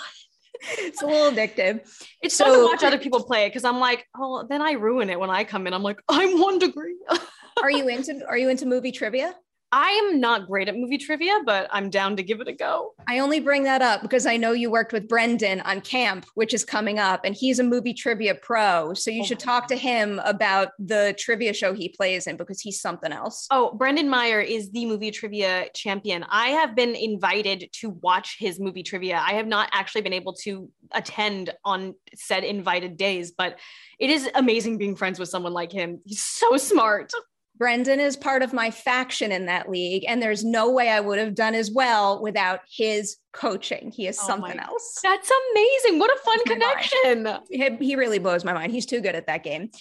it's 0.62 1.02
a 1.02 1.06
little 1.06 1.32
addictive. 1.32 1.82
It's 2.22 2.36
so, 2.36 2.46
fun 2.46 2.58
to 2.58 2.66
watch 2.66 2.84
other 2.84 2.98
people 2.98 3.24
play 3.24 3.46
it 3.46 3.50
because 3.50 3.64
I'm 3.64 3.80
like, 3.80 4.06
oh, 4.18 4.46
then 4.50 4.62
I 4.62 4.74
ruin 4.74 5.10
it 5.10 5.20
when 5.20 5.30
I 5.30 5.44
come 5.44 5.68
in. 5.68 5.74
I'm 5.74 5.84
like, 5.84 6.02
I'm 6.10 6.40
one 6.40 6.60
degree. 6.60 6.98
are 7.62 7.72
you 7.72 7.88
into 7.88 8.26
Are 8.28 8.38
you 8.38 8.50
into 8.50 8.66
movie 8.66 8.92
trivia? 8.92 9.36
I 9.72 9.90
am 9.90 10.20
not 10.20 10.48
great 10.48 10.68
at 10.68 10.76
movie 10.76 10.98
trivia, 10.98 11.42
but 11.46 11.68
I'm 11.72 11.90
down 11.90 12.16
to 12.18 12.24
give 12.24 12.42
it 12.42 12.48
a 12.48 12.54
go. 12.54 12.94
I 13.08 13.20
only 13.20 13.40
bring 13.40 13.64
that 13.64 13.82
up 13.82 14.02
because 14.02 14.26
I 14.26 14.36
know 14.36 14.52
you 14.52 14.72
worked 14.72 14.94
with 14.94 15.08
Brendan 15.08 15.62
on 15.62 15.82
Camp, 15.82 16.26
which 16.34 16.54
is 16.54 16.66
coming 16.66 16.98
up, 16.98 17.22
and 17.24 17.36
he's 17.36 17.60
a 17.60 17.64
movie 17.64 17.94
trivia 17.94 18.36
pro. 18.36 18.94
So 18.94 19.12
you 19.12 19.22
oh 19.22 19.26
should 19.26 19.40
talk 19.40 19.68
to 19.68 19.76
him 19.76 20.20
about 20.26 20.70
the 20.80 21.16
trivia 21.20 21.54
show 21.54 21.74
he 21.74 21.90
plays 21.90 22.26
in 22.26 22.36
because 22.36 22.62
he's 22.62 22.82
something 22.82 23.12
else. 23.12 23.48
Oh, 23.52 23.74
Brendan 23.76 24.10
Meyer 24.10 24.42
is 24.42 24.72
the 24.72 24.86
movie 24.88 25.12
trivia 25.12 25.68
champion. 25.76 26.26
I 26.30 26.50
have 26.50 26.76
been 26.76 26.96
invited 26.96 27.70
to 27.74 27.92
watch 28.02 28.38
his 28.40 28.60
movie 28.60 28.84
trivia. 28.84 29.22
I 29.24 29.34
have 29.34 29.48
not 29.48 29.70
actually 29.72 30.02
been 30.02 30.14
able 30.14 30.34
to 30.44 30.70
attend 30.94 31.54
on 31.64 31.94
said 32.16 32.44
invited 32.44 32.98
days, 32.98 33.32
but 33.32 33.60
it 34.00 34.10
is 34.10 34.30
amazing 34.34 34.78
being 34.80 34.96
friends 34.96 35.20
with 35.20 35.30
someone 35.30 35.54
like 35.54 35.72
him. 35.72 36.02
He's 36.06 36.24
so 36.24 36.58
smart. 36.58 37.12
Brendan 37.60 38.00
is 38.00 38.16
part 38.16 38.42
of 38.42 38.54
my 38.54 38.72
faction 38.72 39.34
in 39.34 39.46
that 39.48 39.70
league, 39.70 40.06
and 40.08 40.22
there's 40.22 40.46
no 40.46 40.72
way 40.72 40.90
I 40.90 41.02
would 41.02 41.20
have 41.20 41.36
done 41.36 41.54
as 41.54 41.70
well 41.70 42.22
without 42.22 42.62
his 42.72 43.18
coaching. 43.34 43.92
He 43.94 44.08
is 44.08 44.18
oh 44.24 44.28
something 44.28 44.58
my, 44.58 44.64
else. 44.64 45.00
That's 45.04 45.30
amazing. 45.52 46.00
What 46.00 46.10
a 46.10 46.20
fun 46.22 46.40
connection. 46.46 47.28
He, 47.50 47.76
he 47.86 47.96
really 47.98 48.18
blows 48.18 48.46
my 48.46 48.54
mind. 48.54 48.72
He's 48.72 48.86
too 48.86 49.02
good 49.02 49.14
at 49.14 49.28
that 49.28 49.44
game. 49.44 49.72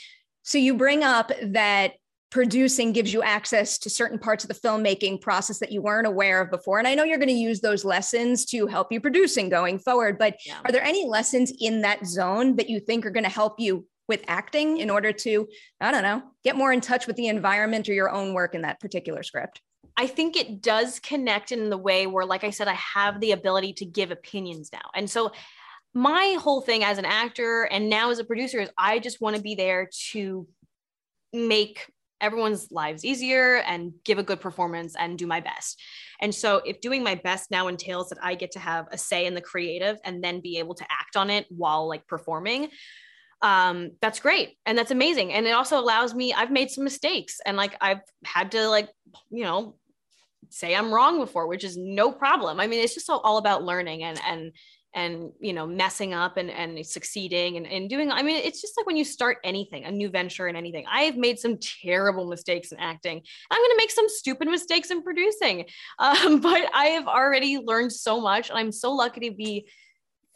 So 0.42 0.58
you 0.58 0.74
bring 0.74 1.04
up 1.04 1.30
that 1.40 1.92
producing 2.30 2.92
gives 2.92 3.12
you 3.12 3.22
access 3.22 3.78
to 3.78 3.88
certain 3.88 4.18
parts 4.18 4.44
of 4.44 4.48
the 4.48 4.54
filmmaking 4.54 5.20
process 5.20 5.60
that 5.60 5.72
you 5.72 5.80
weren't 5.80 6.06
aware 6.06 6.42
of 6.42 6.50
before. 6.50 6.78
And 6.78 6.88
I 6.88 6.94
know 6.94 7.04
you're 7.04 7.16
going 7.16 7.28
to 7.28 7.34
use 7.34 7.60
those 7.60 7.84
lessons 7.84 8.44
to 8.46 8.66
help 8.66 8.92
you 8.92 9.00
producing 9.00 9.48
going 9.48 9.78
forward, 9.78 10.18
but 10.18 10.36
yeah. 10.44 10.58
are 10.64 10.72
there 10.72 10.82
any 10.82 11.06
lessons 11.06 11.52
in 11.60 11.82
that 11.82 12.04
zone 12.04 12.56
that 12.56 12.68
you 12.68 12.80
think 12.80 13.06
are 13.06 13.10
going 13.10 13.24
to 13.24 13.30
help 13.30 13.54
you 13.58 13.86
with 14.08 14.24
acting 14.26 14.78
in 14.78 14.90
order 14.90 15.12
to, 15.12 15.46
I 15.80 15.92
don't 15.92 16.02
know, 16.02 16.22
get 16.42 16.56
more 16.56 16.72
in 16.72 16.80
touch 16.80 17.06
with 17.06 17.16
the 17.16 17.28
environment 17.28 17.88
or 17.88 17.92
your 17.92 18.10
own 18.10 18.34
work 18.34 18.54
in 18.54 18.62
that 18.62 18.80
particular 18.80 19.22
script? 19.22 19.60
I 19.96 20.06
think 20.06 20.36
it 20.36 20.62
does 20.62 21.00
connect 21.00 21.52
in 21.52 21.70
the 21.70 21.78
way 21.78 22.06
where, 22.06 22.24
like 22.24 22.44
I 22.44 22.50
said, 22.50 22.68
I 22.68 22.74
have 22.74 23.20
the 23.20 23.32
ability 23.32 23.74
to 23.74 23.84
give 23.84 24.10
opinions 24.10 24.70
now. 24.72 24.90
And 24.94 25.10
so 25.10 25.32
my 25.94 26.36
whole 26.40 26.60
thing 26.60 26.84
as 26.84 26.98
an 26.98 27.04
actor 27.04 27.64
and 27.64 27.90
now 27.90 28.10
as 28.10 28.18
a 28.18 28.24
producer 28.24 28.60
is 28.60 28.70
I 28.78 28.98
just 28.98 29.20
want 29.20 29.36
to 29.36 29.42
be 29.42 29.54
there 29.54 29.90
to 30.12 30.46
make 31.32 31.90
everyone's 32.20 32.70
lives 32.70 33.04
easier 33.04 33.56
and 33.56 33.92
give 34.04 34.18
a 34.18 34.22
good 34.22 34.40
performance 34.40 34.94
and 34.96 35.18
do 35.18 35.26
my 35.26 35.40
best. 35.40 35.80
And 36.20 36.34
so 36.34 36.60
if 36.64 36.80
doing 36.80 37.02
my 37.02 37.14
best 37.14 37.50
now 37.50 37.68
entails 37.68 38.08
that 38.08 38.18
I 38.22 38.34
get 38.34 38.52
to 38.52 38.58
have 38.58 38.86
a 38.90 38.98
say 38.98 39.26
in 39.26 39.34
the 39.34 39.40
creative 39.40 39.98
and 40.04 40.22
then 40.22 40.40
be 40.40 40.58
able 40.58 40.74
to 40.74 40.84
act 40.84 41.16
on 41.16 41.30
it 41.30 41.46
while 41.48 41.88
like 41.88 42.06
performing, 42.06 42.68
um 43.42 43.92
that's 44.00 44.20
great. 44.20 44.56
And 44.66 44.76
that's 44.76 44.90
amazing. 44.90 45.32
And 45.32 45.46
it 45.46 45.50
also 45.52 45.78
allows 45.78 46.14
me 46.14 46.32
i've 46.32 46.50
made 46.50 46.70
some 46.70 46.84
mistakes 46.84 47.40
and 47.44 47.56
like 47.56 47.76
i've 47.80 48.00
had 48.24 48.52
to 48.52 48.68
like 48.68 48.88
you 49.30 49.44
know 49.44 49.76
say 50.50 50.74
i'm 50.74 50.92
wrong 50.92 51.18
before 51.18 51.46
which 51.46 51.64
is 51.64 51.76
no 51.76 52.10
problem. 52.12 52.60
I 52.60 52.66
mean 52.66 52.80
it's 52.80 52.94
just 52.94 53.10
all, 53.10 53.20
all 53.20 53.38
about 53.38 53.64
learning 53.64 54.02
and 54.02 54.20
and 54.26 54.52
and 54.94 55.32
you 55.38 55.52
know 55.52 55.66
messing 55.66 56.14
up 56.14 56.38
and 56.38 56.50
and 56.50 56.84
succeeding 56.84 57.58
and, 57.58 57.66
and 57.66 57.90
doing 57.90 58.10
i 58.10 58.22
mean 58.22 58.40
it's 58.42 58.60
just 58.60 58.72
like 58.76 58.86
when 58.86 58.96
you 58.96 59.04
start 59.04 59.36
anything 59.44 59.84
a 59.84 59.90
new 59.90 60.08
venture 60.08 60.46
and 60.46 60.56
anything. 60.56 60.86
I've 60.90 61.16
made 61.16 61.38
some 61.38 61.58
terrible 61.58 62.26
mistakes 62.26 62.72
in 62.72 62.78
acting. 62.78 63.22
I'm 63.50 63.60
going 63.60 63.70
to 63.70 63.76
make 63.76 63.90
some 63.90 64.08
stupid 64.08 64.48
mistakes 64.48 64.90
in 64.90 65.02
producing. 65.02 65.66
Um, 65.98 66.40
but 66.40 66.70
i 66.74 66.86
have 66.86 67.06
already 67.06 67.58
learned 67.58 67.92
so 67.92 68.20
much 68.20 68.50
and 68.50 68.58
i'm 68.58 68.72
so 68.72 68.92
lucky 68.92 69.28
to 69.28 69.34
be 69.34 69.68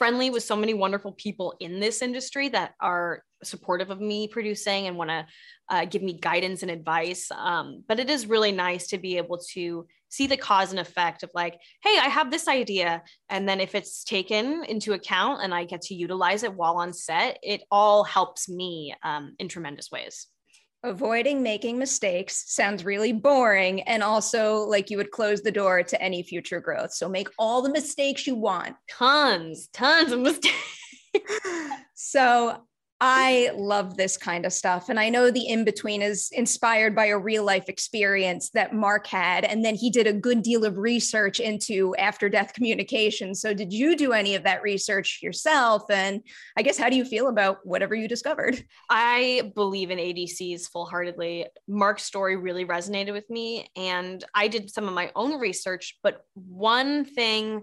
friendly 0.02 0.30
with 0.30 0.42
so 0.42 0.56
many 0.56 0.74
wonderful 0.74 1.12
people 1.12 1.54
in 1.60 1.78
this 1.78 2.02
industry 2.02 2.48
that 2.48 2.74
are 2.80 3.22
supportive 3.44 3.88
of 3.88 4.00
me 4.00 4.26
producing 4.26 4.88
and 4.88 4.96
want 4.96 5.08
to 5.08 5.24
uh, 5.68 5.84
give 5.84 6.02
me 6.02 6.18
guidance 6.18 6.62
and 6.62 6.72
advice. 6.72 7.30
Um, 7.30 7.84
but 7.86 8.00
it 8.00 8.10
is 8.10 8.26
really 8.26 8.50
nice 8.50 8.88
to 8.88 8.98
be 8.98 9.16
able 9.16 9.38
to 9.52 9.86
see 10.08 10.26
the 10.26 10.36
cause 10.36 10.72
and 10.72 10.80
effect 10.80 11.22
of 11.22 11.30
like, 11.34 11.56
hey, 11.84 11.98
I 12.00 12.08
have 12.08 12.32
this 12.32 12.48
idea. 12.48 13.04
And 13.28 13.48
then 13.48 13.60
if 13.60 13.76
it's 13.76 14.02
taken 14.02 14.64
into 14.64 14.92
account 14.92 15.44
and 15.44 15.54
I 15.54 15.66
get 15.66 15.82
to 15.82 15.94
utilize 15.94 16.42
it 16.42 16.52
while 16.52 16.78
on 16.78 16.92
set, 16.92 17.38
it 17.40 17.62
all 17.70 18.02
helps 18.02 18.48
me 18.48 18.96
um, 19.04 19.36
in 19.38 19.46
tremendous 19.46 19.92
ways. 19.92 20.26
Avoiding 20.84 21.42
making 21.42 21.78
mistakes 21.78 22.44
sounds 22.52 22.84
really 22.84 23.12
boring 23.12 23.82
and 23.82 24.02
also 24.02 24.56
like 24.58 24.90
you 24.90 24.96
would 24.96 25.12
close 25.12 25.40
the 25.40 25.52
door 25.52 25.82
to 25.84 26.02
any 26.02 26.24
future 26.24 26.60
growth. 26.60 26.92
So 26.92 27.08
make 27.08 27.28
all 27.38 27.62
the 27.62 27.70
mistakes 27.70 28.26
you 28.26 28.34
want. 28.34 28.74
Tons, 28.88 29.68
tons 29.72 30.10
of 30.10 30.20
mistakes. 30.20 30.56
so 31.94 32.64
I 33.04 33.50
love 33.56 33.96
this 33.96 34.16
kind 34.16 34.46
of 34.46 34.52
stuff. 34.52 34.88
And 34.88 35.00
I 35.00 35.08
know 35.08 35.28
the 35.32 35.48
in 35.48 35.64
between 35.64 36.02
is 36.02 36.30
inspired 36.30 36.94
by 36.94 37.06
a 37.06 37.18
real 37.18 37.42
life 37.42 37.68
experience 37.68 38.50
that 38.50 38.72
Marc 38.72 39.08
had. 39.08 39.44
And 39.44 39.64
then 39.64 39.74
he 39.74 39.90
did 39.90 40.06
a 40.06 40.12
good 40.12 40.40
deal 40.40 40.64
of 40.64 40.78
research 40.78 41.40
into 41.40 41.96
after 41.96 42.28
death 42.28 42.52
communication. 42.54 43.34
So, 43.34 43.54
did 43.54 43.72
you 43.72 43.96
do 43.96 44.12
any 44.12 44.36
of 44.36 44.44
that 44.44 44.62
research 44.62 45.18
yourself? 45.20 45.90
And 45.90 46.22
I 46.56 46.62
guess, 46.62 46.78
how 46.78 46.88
do 46.88 46.94
you 46.94 47.04
feel 47.04 47.26
about 47.26 47.58
whatever 47.64 47.96
you 47.96 48.06
discovered? 48.06 48.64
I 48.88 49.50
believe 49.56 49.90
in 49.90 49.98
ADCs 49.98 50.68
full 50.68 50.86
heartedly. 50.86 51.46
Marc's 51.66 52.04
story 52.04 52.36
really 52.36 52.64
resonated 52.64 53.14
with 53.14 53.28
me. 53.28 53.68
And 53.74 54.22
I 54.32 54.46
did 54.46 54.70
some 54.70 54.86
of 54.86 54.94
my 54.94 55.10
own 55.16 55.40
research. 55.40 55.98
But 56.04 56.24
one 56.34 57.04
thing 57.04 57.62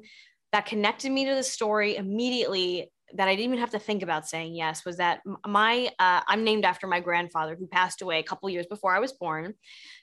that 0.51 0.65
connected 0.65 1.13
me 1.13 1.23
to 1.27 1.35
the 1.35 1.43
story 1.43 1.95
immediately 1.95 2.91
that 3.13 3.27
I 3.27 3.35
didn't 3.35 3.45
even 3.45 3.59
have 3.59 3.71
to 3.71 3.79
think 3.79 4.03
about 4.03 4.27
saying 4.27 4.55
yes 4.55 4.85
was 4.85 4.97
that 4.97 5.21
my 5.47 5.89
uh, 5.99 6.21
I'm 6.27 6.43
named 6.43 6.65
after 6.65 6.87
my 6.87 6.99
grandfather 6.99 7.55
who 7.57 7.67
passed 7.67 8.01
away 8.01 8.19
a 8.19 8.23
couple 8.23 8.49
years 8.49 8.67
before 8.67 8.95
I 8.95 8.99
was 8.99 9.13
born. 9.13 9.53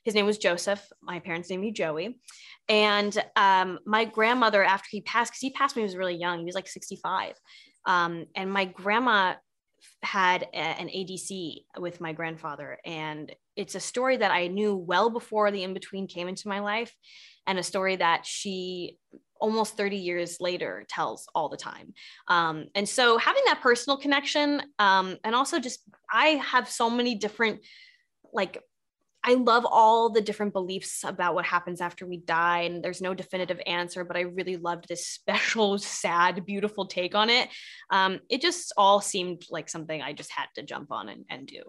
His 0.04 0.14
name 0.14 0.26
was 0.26 0.38
Joseph. 0.38 0.84
My 1.02 1.20
parents 1.20 1.50
named 1.50 1.62
me 1.62 1.72
Joey, 1.72 2.18
and 2.68 3.16
um, 3.36 3.78
my 3.86 4.04
grandmother 4.04 4.64
after 4.64 4.88
he 4.90 5.00
passed 5.02 5.32
because 5.32 5.40
he 5.40 5.50
passed 5.50 5.76
when 5.76 5.82
he 5.82 5.86
was 5.86 5.96
really 5.96 6.16
young. 6.16 6.40
He 6.40 6.44
was 6.44 6.54
like 6.54 6.68
65, 6.68 7.34
um, 7.86 8.26
and 8.34 8.52
my 8.52 8.64
grandma 8.64 9.34
had 10.02 10.42
a, 10.52 10.56
an 10.56 10.88
ADC 10.88 11.64
with 11.78 12.00
my 12.00 12.12
grandfather, 12.12 12.78
and 12.84 13.34
it's 13.56 13.74
a 13.74 13.80
story 13.80 14.16
that 14.18 14.30
I 14.30 14.48
knew 14.48 14.76
well 14.76 15.10
before 15.10 15.50
the 15.50 15.62
in 15.62 15.74
between 15.74 16.06
came 16.06 16.28
into 16.28 16.48
my 16.48 16.60
life, 16.60 16.94
and 17.46 17.58
a 17.58 17.62
story 17.62 17.96
that 17.96 18.26
she 18.26 18.98
almost 19.40 19.76
30 19.76 19.96
years 19.96 20.40
later 20.40 20.84
tells 20.88 21.26
all 21.34 21.48
the 21.48 21.56
time. 21.56 21.92
Um, 22.28 22.66
and 22.74 22.88
so 22.88 23.18
having 23.18 23.42
that 23.46 23.60
personal 23.60 23.98
connection 23.98 24.62
um, 24.78 25.16
and 25.24 25.34
also 25.34 25.58
just 25.58 25.80
i 26.10 26.28
have 26.44 26.68
so 26.68 26.88
many 26.88 27.14
different 27.14 27.60
like 28.32 28.62
i 29.24 29.34
love 29.34 29.66
all 29.68 30.10
the 30.10 30.20
different 30.20 30.52
beliefs 30.52 31.02
about 31.04 31.34
what 31.34 31.44
happens 31.44 31.80
after 31.80 32.06
we 32.06 32.18
die 32.18 32.60
and 32.60 32.82
there's 32.82 33.00
no 33.00 33.12
definitive 33.12 33.60
answer 33.66 34.04
but 34.04 34.16
i 34.16 34.20
really 34.20 34.56
loved 34.56 34.86
this 34.88 35.06
special 35.16 35.78
sad 35.78 36.44
beautiful 36.46 36.86
take 36.86 37.14
on 37.14 37.30
it. 37.30 37.48
Um, 37.90 38.20
it 38.30 38.40
just 38.40 38.72
all 38.76 39.00
seemed 39.00 39.44
like 39.50 39.68
something 39.68 40.00
i 40.00 40.12
just 40.12 40.30
had 40.30 40.46
to 40.54 40.62
jump 40.62 40.90
on 40.92 41.08
and, 41.08 41.24
and 41.28 41.46
do. 41.46 41.62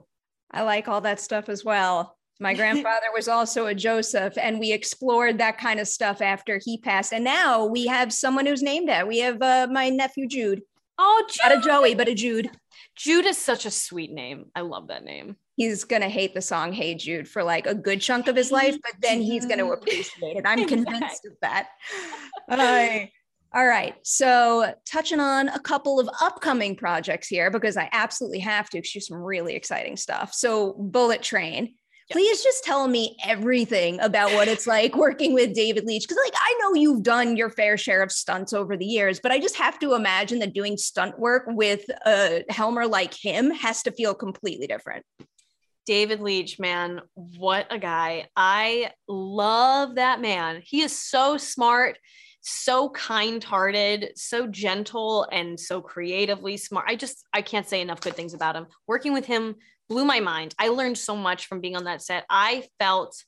I 0.52 0.62
like 0.62 0.88
all 0.88 1.02
that 1.02 1.20
stuff 1.20 1.50
as 1.50 1.66
well 1.66 2.18
my 2.40 2.54
grandfather 2.54 3.08
was 3.16 3.28
also 3.28 3.66
a 3.66 3.76
Joseph, 3.76 4.38
and 4.38 4.60
we 4.60 4.72
explored 4.72 5.38
that 5.40 5.58
kind 5.58 5.80
of 5.80 5.88
stuff 5.88 6.22
after 6.22 6.60
he 6.64 6.78
passed. 6.78 7.14
And 7.14 7.24
now 7.24 7.66
we 7.66 7.88
have 7.88 8.14
someone 8.14 8.46
who's 8.46 8.62
named 8.62 8.90
that. 8.90 9.08
We 9.08 9.20
have 9.20 9.42
uh, 9.42 9.68
my 9.72 9.90
nephew 9.90 10.28
Jude. 10.28 10.62
Oh, 11.00 11.26
Jude. 11.30 11.40
Not 11.44 11.58
a 11.58 11.62
Joey, 11.62 11.96
but 11.96 12.08
a 12.08 12.14
Jude. 12.14 12.50
Jude 12.96 13.26
is 13.26 13.38
such 13.38 13.66
a 13.66 13.72
sweet 13.72 14.12
name. 14.12 14.46
I 14.56 14.62
love 14.62 14.88
that 14.88 15.04
name. 15.04 15.36
He's 15.56 15.84
gonna 15.84 16.10
hate 16.10 16.36
the 16.36 16.42
song 16.42 16.74
"Hey 16.74 16.94
Jude" 16.96 17.28
for 17.28 17.44
like 17.44 17.66
a 17.66 17.74
good 17.74 18.02
chunk 18.02 18.28
of 18.28 18.36
his 18.36 18.52
life, 18.52 18.78
but 18.84 18.94
then 19.02 19.22
he's 19.22 19.46
gonna 19.46 19.68
appreciate 19.72 20.38
it. 20.38 20.46
I'm 20.46 20.60
exactly. 20.60 20.86
convinced 20.86 21.26
of 21.26 21.34
that. 21.42 21.70
Uh, 22.50 23.08
all 23.54 23.66
right. 23.66 23.96
So, 24.04 24.74
touching 24.86 25.20
on 25.20 25.50
a 25.50 25.60
couple 25.60 26.00
of 26.00 26.10
upcoming 26.22 26.76
projects 26.76 27.28
here 27.28 27.50
because 27.50 27.78
I 27.78 27.90
absolutely 27.92 28.40
have 28.40 28.70
to 28.72 28.84
because 28.84 29.00
some 29.00 29.18
really 29.18 29.56
exciting 29.56 29.98
stuff. 29.98 30.34
So, 30.34 30.74
Bullet 30.74 31.24
Train 31.24 31.74
Please 32.10 32.42
just 32.42 32.64
tell 32.64 32.88
me 32.88 33.18
everything 33.26 34.00
about 34.00 34.32
what 34.32 34.48
it's 34.48 34.66
like 34.66 34.96
working 34.96 35.34
with 35.34 35.54
David 35.54 35.86
Leitch. 35.86 36.08
Because, 36.08 36.24
like, 36.24 36.34
I 36.36 36.58
know 36.62 36.74
you've 36.74 37.04
done 37.04 37.36
your 37.36 37.50
fair 37.50 37.78
share 37.78 38.02
of 38.02 38.14
stunts 38.14 38.54
over 38.54 38.78
the 38.78 38.86
years, 38.86 39.20
but 39.20 39.34
I 39.34 39.40
just 39.40 39.58
have 39.58 39.78
to 39.80 39.94
imagine 39.94 40.40
that 40.40 40.54
doing 40.54 40.78
stunt 40.78 41.20
work 41.20 41.44
with 41.48 41.84
a 42.06 42.46
Helmer 42.50 42.88
like 42.88 43.14
him 43.14 43.52
has 43.52 43.84
to 43.84 43.92
feel 43.92 44.14
completely 44.14 44.68
different. 44.68 45.06
David 45.86 46.22
Leitch, 46.22 46.60
man, 46.60 47.02
what 47.16 47.68
a 47.70 47.80
guy. 47.80 48.28
I 48.36 48.92
love 49.08 49.96
that 49.96 50.22
man. 50.22 50.62
He 50.64 50.82
is 50.82 50.98
so 50.98 51.38
smart, 51.38 51.98
so 52.48 52.90
kind 52.92 53.44
hearted, 53.44 54.14
so 54.16 54.48
gentle, 54.48 55.28
and 55.34 55.60
so 55.60 55.82
creatively 55.82 56.56
smart. 56.56 56.86
I 56.88 56.96
just, 56.96 57.26
I 57.34 57.42
can't 57.42 57.68
say 57.68 57.82
enough 57.82 58.00
good 58.00 58.16
things 58.16 58.34
about 58.34 58.56
him. 58.56 58.68
Working 58.88 59.12
with 59.12 59.26
him 59.26 59.56
blew 59.90 60.06
my 60.06 60.22
mind. 60.22 60.56
I 60.58 60.70
learned 60.70 60.98
so 60.98 61.16
much 61.16 61.48
from 61.48 61.60
being 61.60 61.76
on 61.76 61.84
that 61.84 62.02
set. 62.02 62.26
I 62.30 62.64
felt 62.80 63.22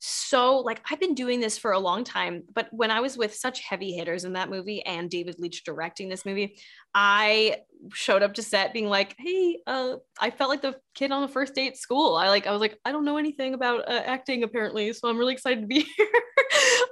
so 0.00 0.60
like 0.60 0.80
I've 0.88 1.00
been 1.00 1.14
doing 1.14 1.40
this 1.40 1.58
for 1.58 1.72
a 1.72 1.78
long 1.78 2.04
time, 2.04 2.44
but 2.54 2.68
when 2.70 2.90
I 2.90 3.00
was 3.00 3.18
with 3.18 3.34
such 3.34 3.60
heavy 3.60 3.92
hitters 3.92 4.24
in 4.24 4.34
that 4.34 4.48
movie 4.48 4.80
and 4.82 5.10
David 5.10 5.40
Leitch 5.40 5.64
directing 5.64 6.08
this 6.08 6.24
movie, 6.24 6.56
I 6.94 7.56
showed 7.92 8.22
up 8.22 8.34
to 8.34 8.42
set 8.42 8.72
being 8.72 8.88
like, 8.88 9.16
"Hey, 9.18 9.58
uh, 9.66 9.96
I 10.20 10.30
felt 10.30 10.50
like 10.50 10.62
the 10.62 10.76
kid 10.94 11.10
on 11.10 11.20
the 11.22 11.28
first 11.28 11.54
day 11.54 11.66
at 11.66 11.76
school. 11.76 12.14
I 12.14 12.28
like 12.28 12.46
I 12.46 12.52
was 12.52 12.60
like, 12.60 12.78
I 12.84 12.92
don't 12.92 13.04
know 13.04 13.16
anything 13.18 13.54
about 13.54 13.88
uh, 13.88 14.02
acting 14.06 14.44
apparently, 14.44 14.92
so 14.92 15.08
I'm 15.08 15.18
really 15.18 15.34
excited 15.34 15.62
to 15.62 15.66
be 15.66 15.80
here." 15.96 16.06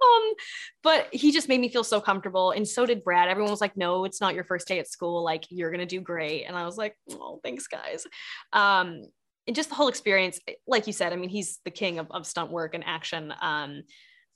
Um, 0.07 0.35
but 0.83 1.09
he 1.13 1.33
just 1.33 1.49
made 1.49 1.61
me 1.61 1.69
feel 1.69 1.85
so 1.85 2.01
comfortable, 2.01 2.51
and 2.51 2.67
so 2.67 2.87
did 2.87 3.05
Brad. 3.05 3.29
Everyone 3.29 3.51
was 3.51 3.61
like, 3.61 3.77
"No, 3.77 4.05
it's 4.05 4.21
not 4.21 4.35
your 4.35 4.45
first 4.45 4.69
day 4.69 4.79
at 4.79 4.89
school. 4.89 5.23
Like 5.25 5.45
you're 5.51 5.71
gonna 5.71 5.87
do 5.87 6.01
great," 6.01 6.45
and 6.45 6.57
I 6.57 6.65
was 6.65 6.77
like, 6.77 6.97
"Oh, 7.11 7.41
thanks, 7.43 7.67
guys." 7.67 8.07
Um, 8.53 9.03
and 9.47 9.55
just 9.55 9.69
the 9.69 9.75
whole 9.75 9.89
experience, 9.89 10.41
like 10.67 10.87
you 10.87 10.93
said, 10.93 11.13
I 11.13 11.17
mean, 11.17 11.31
he's 11.31 11.61
the 11.65 11.71
king 11.71 11.99
of, 11.99 12.11
of 12.11 12.27
stunt 12.27 12.51
work 12.51 12.75
and 12.75 12.85
action. 12.85 13.33
Um, 13.41 13.83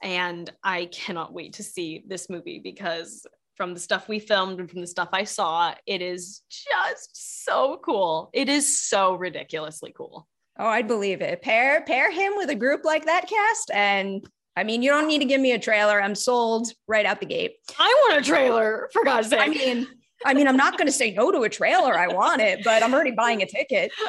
and 0.03 0.51
I 0.63 0.87
cannot 0.87 1.33
wait 1.33 1.55
to 1.55 1.63
see 1.63 2.05
this 2.07 2.31
movie 2.31 2.61
because 2.63 3.27
from 3.57 3.75
the 3.75 3.81
stuff 3.81 4.09
we 4.09 4.19
filmed 4.19 4.59
and 4.59 4.71
from 4.71 4.81
the 4.81 4.87
stuff 4.87 5.11
I 5.13 5.25
saw, 5.25 5.75
it 5.87 6.01
is 6.01 6.43
just 6.49 7.45
so 7.45 7.81
cool. 7.85 8.31
It 8.33 8.49
is 8.49 8.81
so 8.81 9.15
ridiculously 9.15 9.93
cool. 9.95 10.27
Oh, 10.59 10.67
I'd 10.67 10.89
believe 10.89 11.21
it. 11.21 11.43
Pair 11.43 11.83
pair 11.83 12.11
him 12.11 12.35
with 12.37 12.51
a 12.51 12.55
group 12.55 12.85
like 12.85 13.07
that 13.07 13.29
cast, 13.29 13.71
and 13.73 14.27
I 14.57 14.65
mean, 14.65 14.83
you 14.83 14.91
don't 14.91 15.07
need 15.07 15.21
to 15.21 15.25
give 15.25 15.41
me 15.41 15.53
a 15.53 15.59
trailer. 15.59 16.03
I'm 16.03 16.15
sold 16.15 16.69
right 16.89 17.07
out 17.07 17.21
the 17.21 17.27
gate. 17.27 17.53
I 17.79 18.09
want 18.09 18.21
a 18.21 18.29
trailer, 18.29 18.89
for 18.93 19.05
God's 19.05 19.29
sake. 19.29 19.41
I 19.41 19.49
mean, 19.49 19.87
I 20.25 20.35
mean, 20.35 20.47
I'm 20.47 20.57
not 20.57 20.77
going 20.77 20.87
to 20.87 20.93
say 20.93 21.13
no 21.13 21.33
to 21.33 21.43
a 21.43 21.49
trailer. 21.49 21.99
I 21.99 22.09
want 22.09 22.43
it, 22.43 22.63
but 22.63 22.83
I'm 22.83 22.93
already 22.93 23.13
buying 23.13 23.43
a 23.43 23.47
ticket. 23.47 23.93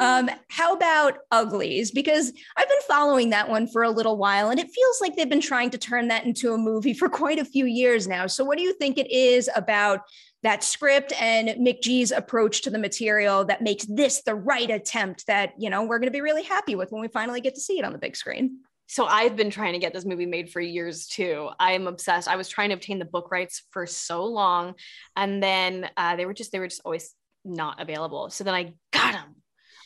Um, 0.00 0.30
how 0.48 0.74
about 0.74 1.18
Uglies? 1.32 1.90
Because 1.90 2.32
I've 2.56 2.68
been 2.68 2.78
following 2.86 3.30
that 3.30 3.48
one 3.48 3.66
for 3.66 3.82
a 3.82 3.90
little 3.90 4.16
while, 4.16 4.48
and 4.48 4.60
it 4.60 4.70
feels 4.70 5.00
like 5.00 5.16
they've 5.16 5.28
been 5.28 5.40
trying 5.40 5.70
to 5.70 5.78
turn 5.78 6.06
that 6.06 6.24
into 6.24 6.52
a 6.52 6.56
movie 6.56 6.94
for 6.94 7.08
quite 7.08 7.40
a 7.40 7.44
few 7.44 7.64
years 7.64 8.06
now. 8.06 8.28
So, 8.28 8.44
what 8.44 8.58
do 8.58 8.62
you 8.62 8.74
think 8.74 8.96
it 8.96 9.10
is 9.10 9.50
about 9.56 10.02
that 10.44 10.62
script 10.62 11.12
and 11.20 11.48
McG's 11.48 12.12
approach 12.12 12.62
to 12.62 12.70
the 12.70 12.78
material 12.78 13.44
that 13.46 13.60
makes 13.60 13.86
this 13.86 14.22
the 14.22 14.36
right 14.36 14.70
attempt 14.70 15.26
that 15.26 15.54
you 15.58 15.68
know 15.68 15.82
we're 15.82 15.98
going 15.98 16.06
to 16.06 16.12
be 16.12 16.20
really 16.20 16.44
happy 16.44 16.76
with 16.76 16.92
when 16.92 17.02
we 17.02 17.08
finally 17.08 17.40
get 17.40 17.56
to 17.56 17.60
see 17.60 17.80
it 17.80 17.84
on 17.84 17.92
the 17.92 17.98
big 17.98 18.14
screen? 18.14 18.60
So 18.88 19.04
I've 19.04 19.36
been 19.36 19.50
trying 19.50 19.74
to 19.74 19.78
get 19.78 19.92
this 19.92 20.06
movie 20.06 20.24
made 20.24 20.50
for 20.50 20.62
years 20.62 21.06
too. 21.06 21.50
I 21.60 21.72
am 21.72 21.86
obsessed. 21.86 22.26
I 22.26 22.36
was 22.36 22.48
trying 22.48 22.70
to 22.70 22.74
obtain 22.74 22.98
the 22.98 23.04
book 23.04 23.30
rights 23.30 23.62
for 23.70 23.86
so 23.86 24.24
long, 24.24 24.74
and 25.14 25.42
then 25.42 25.90
uh, 25.98 26.16
they 26.16 26.24
were 26.24 26.32
just 26.32 26.52
they 26.52 26.58
were 26.58 26.68
just 26.68 26.80
always 26.86 27.14
not 27.44 27.82
available. 27.82 28.30
So 28.30 28.44
then 28.44 28.54
I 28.54 28.72
got 28.90 29.12
them. 29.12 29.36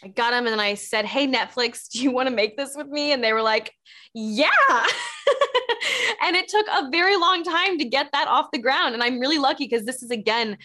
I 0.04 0.08
got 0.08 0.30
them, 0.30 0.46
and 0.46 0.52
then 0.52 0.60
I 0.60 0.74
said, 0.74 1.04
"Hey 1.04 1.26
Netflix, 1.26 1.88
do 1.88 2.00
you 2.00 2.12
want 2.12 2.28
to 2.28 2.34
make 2.34 2.56
this 2.56 2.76
with 2.76 2.86
me?" 2.86 3.12
And 3.12 3.24
they 3.24 3.32
were 3.32 3.42
like, 3.42 3.74
"Yeah." 4.14 4.48
and 6.22 6.36
it 6.36 6.46
took 6.46 6.66
a 6.68 6.88
very 6.90 7.16
long 7.16 7.42
time 7.42 7.78
to 7.78 7.84
get 7.84 8.08
that 8.12 8.28
off 8.28 8.52
the 8.52 8.60
ground, 8.60 8.94
and 8.94 9.02
I'm 9.02 9.18
really 9.18 9.38
lucky 9.38 9.64
because 9.64 9.84
this 9.84 10.04
is 10.04 10.12
again 10.12 10.58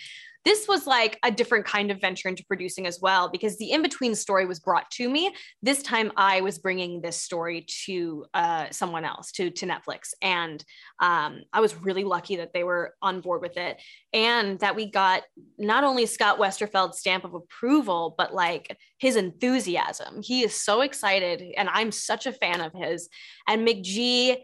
this 0.48 0.66
was 0.66 0.88
like 0.88 1.20
a 1.24 1.30
different 1.30 1.66
kind 1.66 1.92
of 1.92 2.00
venture 2.00 2.30
into 2.30 2.46
producing 2.46 2.88
as 2.88 3.02
well, 3.02 3.28
because 3.28 3.58
the 3.58 3.72
in 3.72 3.82
between 3.82 4.16
story 4.16 4.46
was 4.46 4.62
brought 4.62 4.90
to 4.92 5.10
me. 5.10 5.36
This 5.62 5.84
time 5.84 6.10
I 6.16 6.40
was 6.40 6.58
bringing 6.58 7.02
this 7.02 7.20
story 7.20 7.66
to 7.86 8.26
uh, 8.34 8.68
someone 8.72 9.04
else, 9.04 9.34
to, 9.34 9.50
to 9.50 9.66
Netflix. 9.66 10.14
And 10.22 10.64
um, 11.02 11.42
I 11.52 11.60
was 11.60 11.76
really 11.76 12.06
lucky 12.06 12.38
that 12.38 12.54
they 12.54 12.64
were 12.64 12.96
on 13.02 13.20
board 13.20 13.42
with 13.42 13.58
it 13.58 13.82
and 14.14 14.58
that 14.60 14.78
we 14.78 14.90
got 14.90 15.24
not 15.58 15.84
only 15.84 16.06
Scott 16.06 16.40
Westerfeld's 16.40 17.00
stamp 17.00 17.26
of 17.26 17.34
approval, 17.34 18.16
but 18.18 18.34
like 18.34 18.78
his 19.00 19.18
enthusiasm. 19.18 20.22
He 20.24 20.44
is 20.44 20.54
so 20.54 20.80
excited, 20.80 21.44
and 21.58 21.68
I'm 21.68 21.92
such 21.92 22.26
a 22.26 22.32
fan 22.32 22.62
of 22.62 22.72
his. 22.74 23.10
And 23.50 23.68
McG 23.68 24.38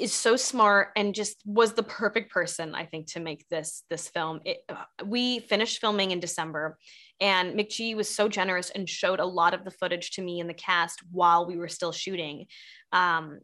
is 0.00 0.12
so 0.12 0.36
smart 0.36 0.88
and 0.96 1.14
just 1.14 1.40
was 1.44 1.74
the 1.74 1.82
perfect 1.82 2.32
person 2.32 2.74
i 2.74 2.84
think 2.84 3.06
to 3.06 3.20
make 3.20 3.46
this 3.48 3.84
this 3.90 4.08
film. 4.08 4.40
It, 4.44 4.58
we 5.04 5.40
finished 5.40 5.80
filming 5.80 6.10
in 6.10 6.20
december 6.20 6.78
and 7.20 7.58
mcg 7.58 7.96
was 7.96 8.08
so 8.08 8.28
generous 8.28 8.70
and 8.70 8.88
showed 8.88 9.20
a 9.20 9.24
lot 9.24 9.54
of 9.54 9.64
the 9.64 9.70
footage 9.70 10.12
to 10.12 10.22
me 10.22 10.40
and 10.40 10.48
the 10.48 10.54
cast 10.54 11.00
while 11.10 11.46
we 11.46 11.56
were 11.56 11.68
still 11.68 11.92
shooting. 11.92 12.46
Um, 12.92 13.40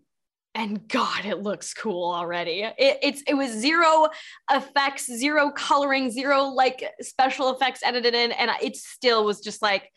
and 0.55 0.89
god 0.89 1.27
it 1.27 1.43
looks 1.43 1.75
cool 1.75 2.11
already. 2.11 2.63
It, 2.63 2.99
it's 3.03 3.23
it 3.27 3.35
was 3.35 3.51
zero 3.51 4.09
effects 4.51 5.07
zero 5.07 5.51
coloring 5.51 6.11
zero 6.11 6.45
like 6.45 6.83
special 7.03 7.51
effects 7.51 7.81
edited 7.85 8.15
in 8.15 8.33
and 8.33 8.51
it 8.63 8.77
still 8.77 9.25
was 9.25 9.41
just 9.41 9.61
like 9.61 9.91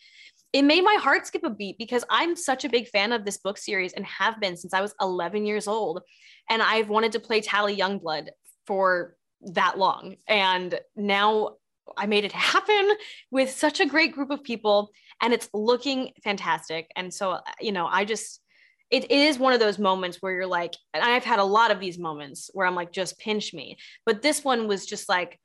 it 0.52 0.64
made 0.64 0.84
my 0.84 0.98
heart 1.00 1.28
skip 1.28 1.44
a 1.44 1.50
beat 1.50 1.78
because 1.78 2.04
I'm 2.10 2.36
such 2.36 2.66
a 2.66 2.70
big 2.70 2.88
fan 2.88 3.12
of 3.12 3.24
this 3.24 3.38
book 3.38 3.58
series 3.58 3.94
and 3.94 4.06
have 4.06 4.40
been 4.40 4.58
since 4.58 4.74
I 4.74 4.82
was 4.82 4.96
11 5.00 5.46
years 5.46 5.68
old. 5.68 6.02
And 6.50 6.62
I've 6.62 6.90
wanted 6.90 7.12
to 7.14 7.20
play 7.20 7.42
Tally 7.42 7.78
Youngblood 7.78 8.30
for 8.66 9.16
that 9.42 9.78
long. 9.78 10.16
And 10.28 10.80
now 10.96 11.58
I 11.96 12.08
made 12.08 12.26
it 12.26 12.32
happen 12.34 12.92
with 13.30 13.52
such 13.52 13.80
a 13.80 13.86
great 13.86 14.14
group 14.14 14.32
of 14.32 14.44
people 14.44 14.90
and 15.22 15.34
it's 15.34 15.50
looking 15.54 16.14
fantastic. 16.24 16.90
And 16.96 17.14
so, 17.14 17.40
you 17.60 17.72
know, 17.72 17.86
I 17.86 18.06
just, 18.06 18.42
it 18.90 19.12
is 19.12 19.38
one 19.38 19.54
of 19.54 19.60
those 19.60 19.78
moments 19.78 20.18
where 20.20 20.34
you're 20.34 20.48
like, 20.48 20.74
and 20.96 21.04
I've 21.04 21.26
had 21.26 21.40
a 21.40 21.44
lot 21.44 21.70
of 21.70 21.80
these 21.80 22.00
moments 22.00 22.50
where 22.54 22.66
I'm 22.66 22.74
like, 22.74 22.92
just 22.92 23.20
pinch 23.20 23.54
me. 23.54 23.78
But 24.06 24.24
this 24.24 24.44
one 24.44 24.68
was 24.68 24.88
just 24.88 25.08
like, 25.08 25.40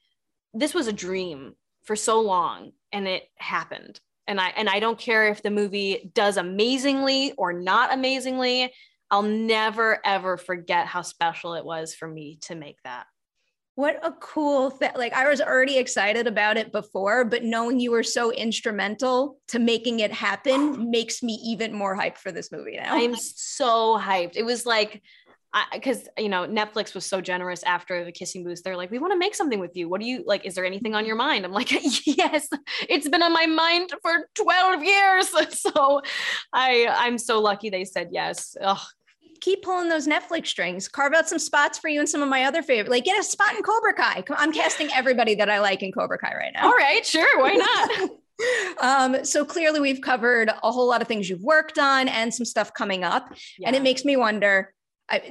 this 0.55 0.73
was 0.73 0.87
a 0.87 0.93
dream 0.93 1.53
for 1.83 1.97
so 1.97 2.21
long 2.21 2.73
and 2.91 3.07
it 3.07 3.25
happened. 3.37 4.01
And 4.27 4.41
I 4.41 4.49
and 4.57 4.69
I 4.69 4.81
don't 4.81 4.99
care 4.99 5.29
if 5.29 5.43
the 5.43 5.51
movie 5.51 6.11
does 6.15 6.37
amazingly 6.37 7.33
or 7.37 7.53
not 7.53 7.93
amazingly. 7.93 8.73
I'll 9.11 9.23
never 9.23 10.01
ever 10.05 10.37
forget 10.37 10.87
how 10.87 11.03
special 11.03 11.55
it 11.55 11.65
was 11.65 11.95
for 11.95 12.09
me 12.09 12.39
to 12.43 12.55
make 12.55 12.79
that. 12.85 13.07
What 13.77 13.99
a 14.05 14.13
cool 14.13 14.71
thing. 14.71 14.93
Like 14.95 15.13
I 15.13 15.29
was 15.29 15.41
already 15.41 15.79
excited 15.79 16.29
about 16.29 16.57
it 16.57 16.71
before, 16.71 17.25
but 17.25 17.43
knowing 17.43 17.81
you 17.81 17.91
were 17.91 18.05
so 18.05 18.31
instrumental 18.33 19.39
to 19.49 19.59
making 19.59 20.01
it 20.01 20.13
happen 20.13 20.91
makes 20.91 21.25
me 21.25 21.35
even 21.45 21.73
more 21.75 21.97
hyped 21.97 22.19
for 22.19 22.31
this 22.31 22.53
movie 22.53 22.77
now. 22.77 22.95
I'm 22.95 23.17
so 23.17 23.99
hyped. 23.99 24.37
It 24.37 24.45
was 24.45 24.65
like 24.65 25.03
because 25.73 26.09
you 26.19 26.29
know 26.29 26.47
Netflix 26.47 26.95
was 26.95 27.07
so 27.07 27.21
generous 27.21 27.63
after 27.63 28.05
the 28.05 28.13
kissing 28.13 28.45
booth. 28.45 28.63
They're 28.63 28.77
like, 28.77 28.91
we 28.91 28.99
want 28.99 29.13
to 29.13 29.19
make 29.19 29.35
something 29.35 29.61
with 29.61 29.77
you. 29.77 29.89
What 29.89 30.01
do 30.01 30.07
you 30.07 30.25
like? 30.27 30.45
Is 30.45 30.55
there 30.55 30.65
anything 30.65 30.95
on 30.95 31.07
your 31.07 31.17
mind? 31.17 31.45
I'm 31.45 31.53
like, 31.53 31.71
yes, 32.07 32.49
it's 32.89 33.09
been 33.09 33.23
on 33.23 33.33
my 33.33 33.47
mind 33.47 33.93
for 34.03 34.29
12 34.35 34.85
years. 34.85 35.31
So 35.65 36.03
I 36.53 36.87
I'm 36.91 37.17
so 37.19 37.41
lucky 37.41 37.71
they 37.71 37.85
said 37.85 38.09
yes. 38.11 38.57
Ugh, 38.61 38.79
keep 39.41 39.63
pulling 39.63 39.89
those 39.89 40.07
Netflix 40.07 40.49
strings. 40.49 40.89
Carve 40.89 41.15
out 41.15 41.29
some 41.29 41.39
spots 41.39 41.79
for 41.79 41.89
you 41.89 42.01
and 42.01 42.09
some 42.09 42.23
of 42.23 42.29
my 42.29 42.45
other 42.45 42.63
favorite. 42.63 42.91
Like 42.91 43.05
get 43.05 43.19
a 43.19 43.23
spot 43.23 43.55
in 43.55 43.63
Cobra 43.63 43.95
Kai. 43.95 44.25
I'm 44.31 44.53
casting 44.53 44.89
everybody 44.95 45.35
that 45.37 45.51
I 45.51 45.61
like 45.61 45.83
in 45.83 45.93
Cobra 45.93 46.19
Kai 46.19 46.35
right 46.35 46.53
now. 46.55 46.67
All 46.67 46.73
right, 46.73 47.05
sure, 47.05 47.41
why 47.41 47.55
not? 47.55 48.11
um, 48.81 49.25
so 49.25 49.45
clearly 49.45 49.81
we've 49.81 50.01
covered 50.01 50.51
a 50.63 50.73
whole 50.73 50.89
lot 50.89 51.03
of 51.03 51.09
things 51.09 51.29
you've 51.29 51.43
worked 51.43 51.79
on 51.79 52.09
and 52.09 52.33
some 52.33 52.45
stuff 52.45 52.73
coming 52.73 53.05
up. 53.05 53.35
Yeah. 53.59 53.69
And 53.69 53.77
it 53.77 53.83
makes 53.83 54.05
me 54.05 54.17
wonder, 54.17 54.73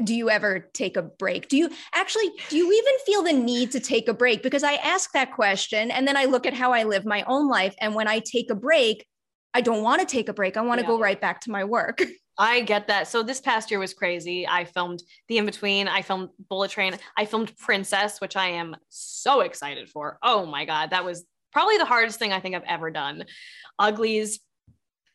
do 0.04 0.14
you 0.14 0.30
ever 0.30 0.70
take 0.74 0.98
a 0.98 1.02
break? 1.02 1.48
Do 1.48 1.58
you 1.58 1.70
actually, 1.94 2.32
do 2.50 2.58
you 2.58 2.72
even 2.72 2.94
feel 3.06 3.24
the 3.24 3.34
need 3.34 3.72
to 3.72 3.80
take 3.80 4.08
a 4.08 4.14
break? 4.14 4.44
Because 4.44 4.64
I 4.64 4.74
ask 4.76 5.12
that 5.14 5.34
question 5.34 5.92
and 5.92 6.08
then 6.08 6.16
I 6.16 6.26
look 6.26 6.46
at 6.46 6.54
how 6.54 6.74
I 6.74 6.84
live 6.84 7.06
my 7.06 7.24
own 7.24 7.50
life. 7.50 7.76
And 7.80 7.96
when 7.96 8.08
I 8.08 8.20
take 8.20 8.52
a 8.52 8.56
break, 8.56 9.06
I 9.54 9.62
don't 9.62 9.84
want 9.84 10.02
to 10.02 10.08
take 10.08 10.30
a 10.30 10.34
break. 10.34 10.58
I 10.58 10.62
want 10.62 10.80
to 10.80 10.84
yeah. 10.84 10.92
go 10.92 11.00
right 11.00 11.20
back 11.20 11.42
to 11.42 11.52
my 11.52 11.64
work. 11.64 12.02
I 12.38 12.62
get 12.62 12.88
that. 12.88 13.08
So 13.08 13.22
this 13.22 13.40
past 13.40 13.70
year 13.70 13.80
was 13.80 13.94
crazy. 13.94 14.48
I 14.48 14.66
filmed 14.66 15.04
The 15.28 15.38
In 15.38 15.46
Between. 15.46 15.88
I 15.88 16.02
filmed 16.02 16.30
Bullet 16.50 16.72
Train. 16.72 16.98
I 17.16 17.26
filmed 17.26 17.56
Princess, 17.58 18.20
which 18.20 18.36
I 18.36 18.48
am 18.48 18.76
so 18.90 19.42
excited 19.42 19.90
for. 19.90 20.18
Oh 20.24 20.46
my 20.46 20.66
God. 20.66 20.90
That 20.90 21.06
was 21.06 21.26
probably 21.52 21.78
the 21.78 21.86
hardest 21.86 22.18
thing 22.18 22.34
I 22.34 22.40
think 22.40 22.56
I've 22.56 22.64
ever 22.64 22.90
done. 22.90 23.26
Uglies. 23.78 24.40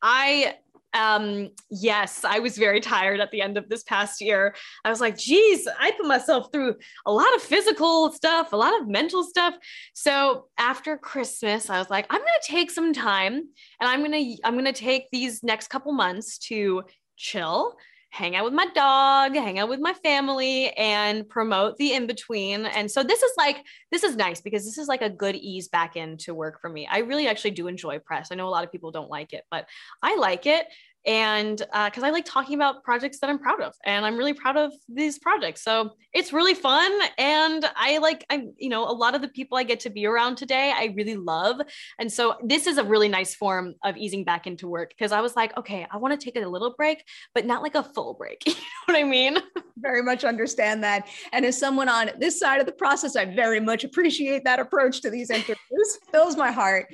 I 0.01 0.55
um 0.94 1.51
yes 1.70 2.24
i 2.24 2.38
was 2.38 2.57
very 2.57 2.81
tired 2.81 3.20
at 3.20 3.31
the 3.31 3.42
end 3.42 3.57
of 3.59 3.68
this 3.68 3.83
past 3.83 4.20
year. 4.20 4.55
I 4.85 4.90
was 4.90 5.01
like 5.01 5.18
geez 5.18 5.68
i 5.79 5.90
put 5.92 6.07
myself 6.07 6.51
through 6.53 6.77
a 7.07 7.12
lot 7.12 7.35
of 7.35 7.42
physical 7.42 8.12
stuff 8.12 8.53
a 8.53 8.57
lot 8.57 8.81
of 8.81 8.88
mental 8.88 9.24
stuff. 9.24 9.55
So 9.94 10.46
after 10.59 10.96
christmas 10.96 11.70
i 11.70 11.79
was 11.79 11.90
like 11.90 12.07
i'm 12.11 12.20
to 12.20 12.53
take 12.53 12.70
some 12.70 12.92
time 12.92 13.35
and 13.35 13.88
i'm 13.90 14.05
to 14.11 14.37
i'm 14.44 14.64
to 14.64 14.72
take 14.72 15.05
these 15.12 15.42
next 15.42 15.68
couple 15.68 15.92
months 15.92 16.38
to 16.38 16.83
chill, 17.18 17.77
hang 18.11 18.37
out 18.37 18.44
with 18.44 18.55
my 18.55 18.66
dog, 18.75 19.35
hang 19.35 19.59
out 19.59 19.68
with 19.68 19.81
my 19.81 19.92
family, 19.92 20.71
and 20.71 21.29
promote 21.29 21.77
the 21.77 21.92
in 21.92 22.07
between. 22.07 22.64
And 22.66 22.90
so 22.90 23.03
this 23.03 23.23
is 23.23 23.33
like, 23.37 23.64
this 23.92 24.03
is 24.03 24.16
nice 24.16 24.40
because 24.40 24.64
this 24.64 24.79
is 24.79 24.88
like 24.88 25.03
a 25.03 25.11
good 25.11 25.37
ease 25.37 25.68
back 25.68 25.97
into 25.97 26.35
work 26.35 26.61
for 26.61 26.71
me. 26.71 26.88
I 26.90 26.99
really 26.99 27.29
actually 27.29 27.51
do 27.53 27.66
enjoy 27.68 27.99
press. 27.99 28.29
I 28.33 28.35
know 28.35 28.49
a 28.49 28.51
lot 28.51 28.64
of 28.64 28.73
people 28.73 28.90
don't 28.90 29.11
like 29.11 29.33
it, 29.33 29.44
but 29.51 29.66
I 30.03 30.16
like 30.16 30.47
it 30.47 30.66
and 31.07 31.59
because 31.59 32.03
uh, 32.03 32.07
I 32.07 32.11
like 32.11 32.25
talking 32.25 32.55
about 32.55 32.83
projects 32.83 33.21
that 33.21 33.31
I'm 33.31 33.39
proud 33.39 33.61
of, 33.61 33.75
and 33.85 34.05
I'm 34.05 34.17
really 34.17 34.35
proud 34.35 34.57
of 34.57 34.73
these 34.89 35.19
projects. 35.19 35.63
So 35.63 35.93
it's 36.13 36.33
really 36.33 36.55
fun, 36.55 36.93
and 37.17 37.65
I 37.77 37.99
like 37.99 38.25
I'm 38.31 38.53
you 38.59 38.69
know 38.69 38.85
a 38.85 38.93
lot 38.93 39.15
of 39.15 39.23
the 39.23 39.29
people 39.29 39.57
I 39.59 39.63
get 39.63 39.81
to 39.81 39.91
be 39.91 40.07
around 40.07 40.37
today 40.37 40.73
I 40.75 40.93
really 40.97 41.17
love, 41.17 41.61
and 41.99 42.13
so 42.13 42.37
this 42.43 42.67
is 42.67 42.79
a 42.79 42.85
really 42.85 43.09
nice 43.09 43.35
form 43.35 43.75
of 43.85 43.97
easing 43.97 44.25
back 44.25 44.47
into 44.47 44.69
work 44.69 44.91
because 44.91 45.13
I 45.13 45.21
was 45.21 45.37
like, 45.37 45.57
okay, 45.57 45.87
I 45.91 45.97
want 45.97 46.19
to 46.19 46.25
take 46.25 46.37
a 46.43 46.47
little 46.47 46.75
break, 46.77 47.05
but 47.35 47.47
not 47.47 47.63
like 47.63 47.75
a 47.75 47.83
full 47.83 48.15
break. 48.15 48.43
you 48.47 48.53
know 48.53 48.95
what 48.95 48.97
I 48.97 49.05
mean? 49.05 49.39
Very 49.79 50.03
much 50.03 50.25
understand 50.25 50.83
that, 50.83 51.07
and 51.33 51.45
as 51.45 51.57
someone 51.57 51.89
on 51.89 52.11
this 52.19 52.39
side 52.39 52.61
of 52.61 52.67
the 52.67 52.73
process, 52.73 53.15
I 53.15 53.25
very 53.27 53.61
much 53.61 53.85
appreciate 53.85 54.43
that 54.45 54.59
approach 54.59 55.01
to 55.03 55.11
these 55.11 55.31
interviews. 55.31 55.99
Fills 56.11 56.37
my 56.37 56.51
heart. 56.51 56.93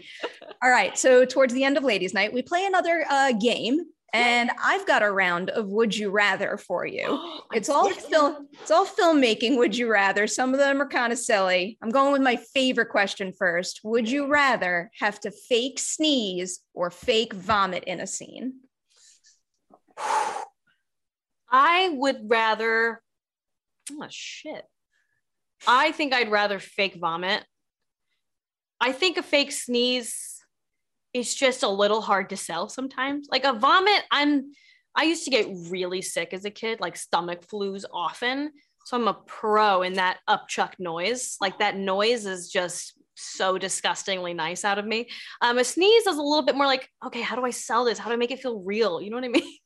All 0.62 0.71
right, 0.71 0.97
so 0.99 1.25
towards 1.25 1.55
the 1.55 1.64
end 1.64 1.79
of 1.79 1.85
Ladies' 1.85 2.12
Night, 2.12 2.33
we 2.33 2.43
play 2.43 2.67
another 2.67 3.07
uh, 3.09 3.33
game 3.33 3.87
and 4.14 4.53
I've 4.62 4.87
got 4.87 5.03
a 5.03 5.11
round 5.11 5.50
of 5.50 5.66
would 5.66 5.94
you 5.94 6.11
rather 6.11 6.57
for 6.57 6.87
you. 6.87 7.42
it's 7.53 7.68
all 7.68 7.90
film, 7.90 8.48
it's 8.53 8.70
all 8.70 8.87
filmmaking, 8.87 9.59
would 9.59 9.77
you 9.77 9.90
rather? 9.90 10.29
Some 10.29 10.55
of 10.55 10.61
them 10.61 10.81
are 10.81 10.88
kind 10.88 11.12
of 11.12 11.18
silly. 11.18 11.77
I'm 11.83 11.90
going 11.90 12.12
with 12.12 12.22
my 12.22 12.37
favorite 12.37 12.90
question 12.90 13.33
first. 13.37 13.81
Would 13.83 14.09
you 14.09 14.29
rather 14.29 14.90
have 15.00 15.18
to 15.20 15.33
fake 15.33 15.81
sneeze 15.81 16.61
or 16.72 16.90
fake 16.90 17.35
vomit 17.35 17.85
in 17.85 18.00
a 18.00 18.07
scene? 18.07 18.61
I 21.50 21.90
would 21.92 22.31
rather 22.31 23.03
oh 23.90 24.07
shit. 24.11 24.64
I 25.66 25.90
think 25.90 26.14
I'd 26.14 26.31
rather 26.31 26.61
fake 26.61 26.94
vomit. 26.94 27.44
I 28.81 28.92
think 28.92 29.16
a 29.16 29.22
fake 29.22 29.50
sneeze 29.50 30.34
it's 31.14 31.35
just 31.35 31.62
a 31.62 31.68
little 31.68 32.03
hard 32.03 32.29
to 32.31 32.37
sell 32.37 32.68
sometimes. 32.68 33.29
Like 33.31 33.44
a 33.44 33.53
vomit, 33.53 34.03
I'm 34.11 34.53
I 34.96 35.05
used 35.05 35.24
to 35.24 35.31
get 35.31 35.48
really 35.70 36.03
sick 36.03 36.33
as 36.33 36.44
a 36.44 36.50
kid, 36.50 36.81
like 36.81 36.96
stomach 36.96 37.46
flus 37.46 37.85
often. 37.92 38.53
So 38.85 38.96
I'm 38.96 39.09
a 39.09 39.14
pro 39.14 39.83
in 39.83 39.94
that 39.94 40.18
upchuck 40.29 40.74
noise. 40.79 41.37
Like 41.40 41.59
that 41.59 41.77
noise 41.77 42.27
is 42.27 42.50
just 42.50 42.92
so 43.16 43.59
disgustingly 43.59 44.35
nice 44.35 44.64
out 44.64 44.79
of 44.79 44.87
me. 44.87 45.09
Um, 45.40 45.59
a 45.59 45.64
sneeze 45.64 46.07
is 46.07 46.16
a 46.16 46.22
little 46.22 46.44
bit 46.44 46.55
more 46.55 46.66
like, 46.66 46.88
okay, 47.05 47.22
how 47.22 47.35
do 47.35 47.44
I 47.44 47.50
sell 47.50 47.85
this? 47.85 47.98
How 47.98 48.09
do 48.09 48.14
I 48.14 48.18
make 48.18 48.31
it 48.31 48.40
feel 48.40 48.61
real? 48.61 49.00
You 49.00 49.11
know 49.11 49.16
what 49.16 49.24
I 49.24 49.29
mean? 49.29 49.57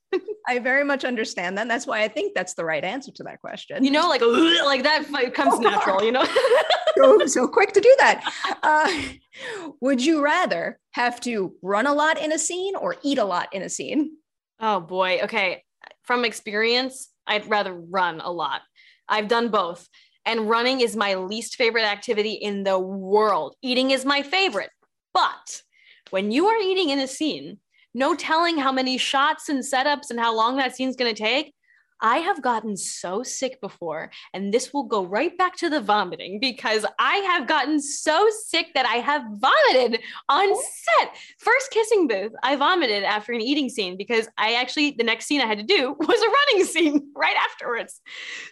I 0.48 0.58
very 0.58 0.84
much 0.84 1.04
understand 1.04 1.58
that. 1.58 1.62
And 1.62 1.70
That's 1.70 1.86
why 1.86 2.02
I 2.02 2.08
think 2.08 2.34
that's 2.34 2.54
the 2.54 2.64
right 2.64 2.82
answer 2.82 3.12
to 3.12 3.22
that 3.24 3.40
question. 3.40 3.84
You 3.84 3.90
know, 3.90 4.08
like 4.08 4.20
like 4.64 4.82
that 4.82 5.06
comes 5.34 5.58
natural. 5.60 6.02
You 6.02 6.12
know, 6.12 6.26
so, 6.96 7.26
so 7.26 7.48
quick 7.48 7.72
to 7.72 7.80
do 7.80 7.94
that. 7.98 8.32
Uh, 8.62 9.72
would 9.80 10.04
you 10.04 10.22
rather 10.22 10.78
have 10.92 11.20
to 11.20 11.54
run 11.62 11.86
a 11.86 11.92
lot 11.92 12.20
in 12.20 12.32
a 12.32 12.38
scene 12.38 12.76
or 12.76 12.96
eat 13.02 13.18
a 13.18 13.24
lot 13.24 13.48
in 13.52 13.62
a 13.62 13.68
scene? 13.68 14.16
Oh 14.60 14.80
boy. 14.80 15.20
Okay, 15.24 15.62
from 16.02 16.24
experience, 16.24 17.10
I'd 17.26 17.48
rather 17.48 17.74
run 17.74 18.20
a 18.20 18.32
lot. 18.32 18.62
I've 19.08 19.28
done 19.28 19.50
both, 19.50 19.88
and 20.24 20.48
running 20.48 20.80
is 20.80 20.96
my 20.96 21.14
least 21.14 21.56
favorite 21.56 21.84
activity 21.84 22.32
in 22.32 22.64
the 22.64 22.78
world. 22.78 23.54
Eating 23.62 23.90
is 23.90 24.04
my 24.04 24.22
favorite, 24.22 24.70
but 25.12 25.62
when 26.10 26.30
you 26.30 26.46
are 26.46 26.60
eating 26.60 26.88
in 26.88 26.98
a 26.98 27.06
scene 27.06 27.58
no 27.98 28.14
telling 28.14 28.56
how 28.56 28.72
many 28.72 28.96
shots 28.96 29.48
and 29.48 29.62
setups 29.62 30.10
and 30.10 30.18
how 30.18 30.34
long 30.34 30.56
that 30.56 30.74
scene's 30.74 30.96
going 30.96 31.14
to 31.14 31.22
take. 31.22 31.52
I 32.00 32.18
have 32.18 32.42
gotten 32.42 32.76
so 32.76 33.24
sick 33.24 33.60
before, 33.60 34.10
and 34.32 34.54
this 34.54 34.72
will 34.72 34.84
go 34.84 35.04
right 35.04 35.36
back 35.36 35.56
to 35.56 35.68
the 35.68 35.80
vomiting 35.80 36.38
because 36.38 36.86
I 36.98 37.16
have 37.16 37.48
gotten 37.48 37.80
so 37.80 38.28
sick 38.46 38.68
that 38.74 38.86
I 38.86 38.96
have 38.96 39.22
vomited 39.40 40.00
on 40.28 40.54
set. 40.54 41.16
First 41.38 41.72
kissing 41.72 42.06
booth, 42.06 42.32
I 42.44 42.54
vomited 42.54 43.02
after 43.02 43.32
an 43.32 43.40
eating 43.40 43.68
scene 43.68 43.96
because 43.96 44.28
I 44.38 44.54
actually, 44.54 44.92
the 44.92 45.02
next 45.02 45.26
scene 45.26 45.40
I 45.40 45.46
had 45.46 45.58
to 45.58 45.64
do 45.64 45.96
was 45.98 46.22
a 46.22 46.28
running 46.28 46.66
scene 46.66 47.12
right 47.16 47.36
afterwards. 47.36 48.00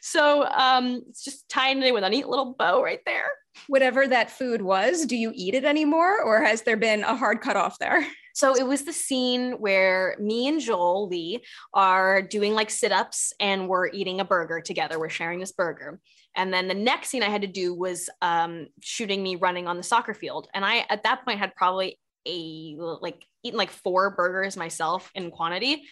So 0.00 0.44
um, 0.46 1.02
it's 1.08 1.24
just 1.24 1.48
tying 1.48 1.82
it 1.82 1.94
with 1.94 2.02
a 2.02 2.10
neat 2.10 2.28
little 2.28 2.54
bow 2.58 2.82
right 2.82 3.00
there. 3.06 3.28
Whatever 3.68 4.08
that 4.08 4.30
food 4.30 4.60
was, 4.60 5.06
do 5.06 5.16
you 5.16 5.30
eat 5.34 5.54
it 5.54 5.64
anymore 5.64 6.20
or 6.20 6.42
has 6.42 6.62
there 6.62 6.76
been 6.76 7.04
a 7.04 7.16
hard 7.16 7.40
cutoff 7.40 7.78
there? 7.78 8.04
So 8.36 8.54
it 8.54 8.66
was 8.66 8.82
the 8.82 8.92
scene 8.92 9.52
where 9.52 10.14
me 10.20 10.46
and 10.46 10.60
Joel 10.60 11.08
Lee 11.08 11.42
are 11.72 12.20
doing 12.20 12.52
like 12.52 12.68
sit 12.68 12.92
ups 12.92 13.32
and 13.40 13.66
we're 13.66 13.88
eating 13.88 14.20
a 14.20 14.26
burger 14.26 14.60
together. 14.60 15.00
We're 15.00 15.08
sharing 15.08 15.40
this 15.40 15.52
burger. 15.52 15.98
And 16.34 16.52
then 16.52 16.68
the 16.68 16.74
next 16.74 17.08
scene 17.08 17.22
I 17.22 17.30
had 17.30 17.40
to 17.40 17.46
do 17.46 17.72
was 17.72 18.10
um, 18.20 18.66
shooting 18.82 19.22
me 19.22 19.36
running 19.36 19.66
on 19.66 19.78
the 19.78 19.82
soccer 19.82 20.12
field. 20.12 20.48
And 20.52 20.66
I, 20.66 20.84
at 20.90 21.04
that 21.04 21.24
point, 21.24 21.38
had 21.38 21.54
probably 21.54 21.98
a 22.26 22.76
like 22.76 23.24
eaten 23.42 23.56
like 23.56 23.70
four 23.70 24.10
burgers 24.10 24.54
myself 24.54 25.10
in 25.14 25.30
quantity. 25.30 25.84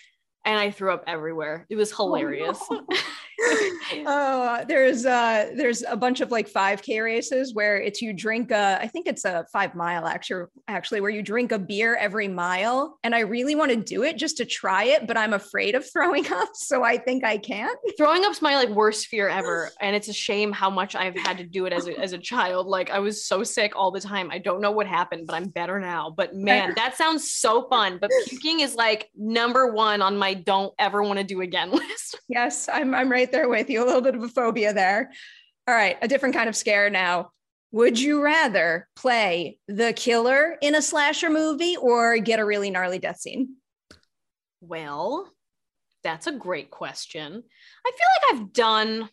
And 0.45 0.59
I 0.59 0.71
threw 0.71 0.93
up 0.93 1.05
everywhere. 1.07 1.65
It 1.71 1.77
was 1.77 1.97
hilarious. 1.97 2.59
Oh, 2.71 2.85
no. 2.91 2.97
oh, 4.07 4.65
there's 4.69 5.07
uh 5.07 5.51
there's 5.57 5.83
a 5.89 5.97
bunch 5.97 6.21
of 6.21 6.31
like 6.31 6.51
5k 6.51 7.03
races 7.03 7.55
where 7.55 7.81
it's 7.81 8.01
you 8.01 8.13
drink 8.13 8.51
a 8.51 8.79
I 8.81 8.89
think 8.89 9.07
it's 9.07 9.25
a 9.25 9.47
5 9.53 9.75
mile 9.75 10.07
actually 10.07 10.47
actually 10.69 11.01
where 11.01 11.11
you 11.11 11.23
drink 11.23 11.53
a 11.53 11.59
beer 11.59 11.97
every 11.97 12.29
mile 12.29 12.99
and 13.05 13.15
I 13.15 13.21
really 13.21 13.55
want 13.55 13.71
to 13.71 13.77
do 13.77 14.03
it 14.03 14.17
just 14.17 14.37
to 14.39 14.45
try 14.45 14.85
it 14.85 15.07
but 15.07 15.17
I'm 15.17 15.33
afraid 15.33 15.75
of 15.75 15.85
throwing 15.93 16.31
up 16.33 16.51
so 16.55 16.85
I 16.85 16.97
think 16.97 17.25
I 17.25 17.39
can't. 17.39 17.79
Throwing 17.97 18.25
up's 18.25 18.43
my 18.43 18.57
like 18.57 18.71
worst 18.71 19.07
fear 19.07 19.29
ever 19.29 19.71
and 19.81 19.95
it's 19.95 20.09
a 20.09 20.13
shame 20.13 20.53
how 20.53 20.71
much 20.71 20.95
I've 20.95 21.17
had 21.17 21.39
to 21.39 21.45
do 21.45 21.67
it 21.67 21.73
as 21.73 21.87
a, 21.87 21.99
as 21.99 22.13
a 22.13 22.19
child 22.19 22.67
like 22.67 22.91
I 22.91 22.99
was 22.99 23.27
so 23.27 23.43
sick 23.43 23.73
all 23.77 23.91
the 23.91 24.01
time. 24.01 24.31
I 24.31 24.39
don't 24.39 24.61
know 24.61 24.73
what 24.73 24.87
happened 24.87 25.27
but 25.27 25.35
I'm 25.35 25.49
better 25.49 25.79
now. 25.79 26.13
But 26.17 26.35
man, 26.35 26.75
that 26.77 26.97
sounds 26.97 27.33
so 27.33 27.69
fun 27.69 27.99
but 28.01 28.11
puking 28.29 28.61
is 28.61 28.75
like 28.75 29.11
number 29.17 29.73
1 29.73 30.03
on 30.03 30.17
my 30.17 30.35
don't 30.35 30.73
ever 30.79 31.03
want 31.03 31.19
to 31.19 31.25
do 31.25 31.41
again 31.41 31.71
list. 31.71 32.21
Yes, 32.29 32.69
I'm 32.73 32.95
I'm 32.95 33.11
right 33.11 33.31
there 33.35 33.49
with 33.49 33.69
you. 33.69 33.83
A 33.83 33.87
little 33.87 34.01
bit 34.01 34.15
of 34.15 34.23
a 34.23 34.29
phobia 34.29 34.73
there. 34.73 35.11
All 35.67 35.75
right, 35.75 35.97
a 36.01 36.09
different 36.09 36.35
kind 36.35 36.49
of 36.49 36.57
scare 36.57 36.89
now. 36.91 37.31
Would 37.73 38.01
you 38.01 38.23
rather 38.23 38.89
play 38.95 39.59
the 39.67 39.93
killer 39.93 40.57
in 40.63 40.77
a 40.77 40.83
slasher 40.83 41.29
movie 41.29 41.77
or 41.77 42.19
get 42.19 42.39
a 42.39 42.45
really 42.45 42.71
gnarly 42.71 43.01
death 43.01 43.19
scene? 43.19 43.57
Well, 44.61 45.29
that's 46.05 46.29
a 46.29 46.33
great 46.33 46.71
question. 46.71 47.43
I 47.87 47.91
feel 47.91 48.33
like 48.33 48.43
I've 48.43 48.53
done 48.53 49.09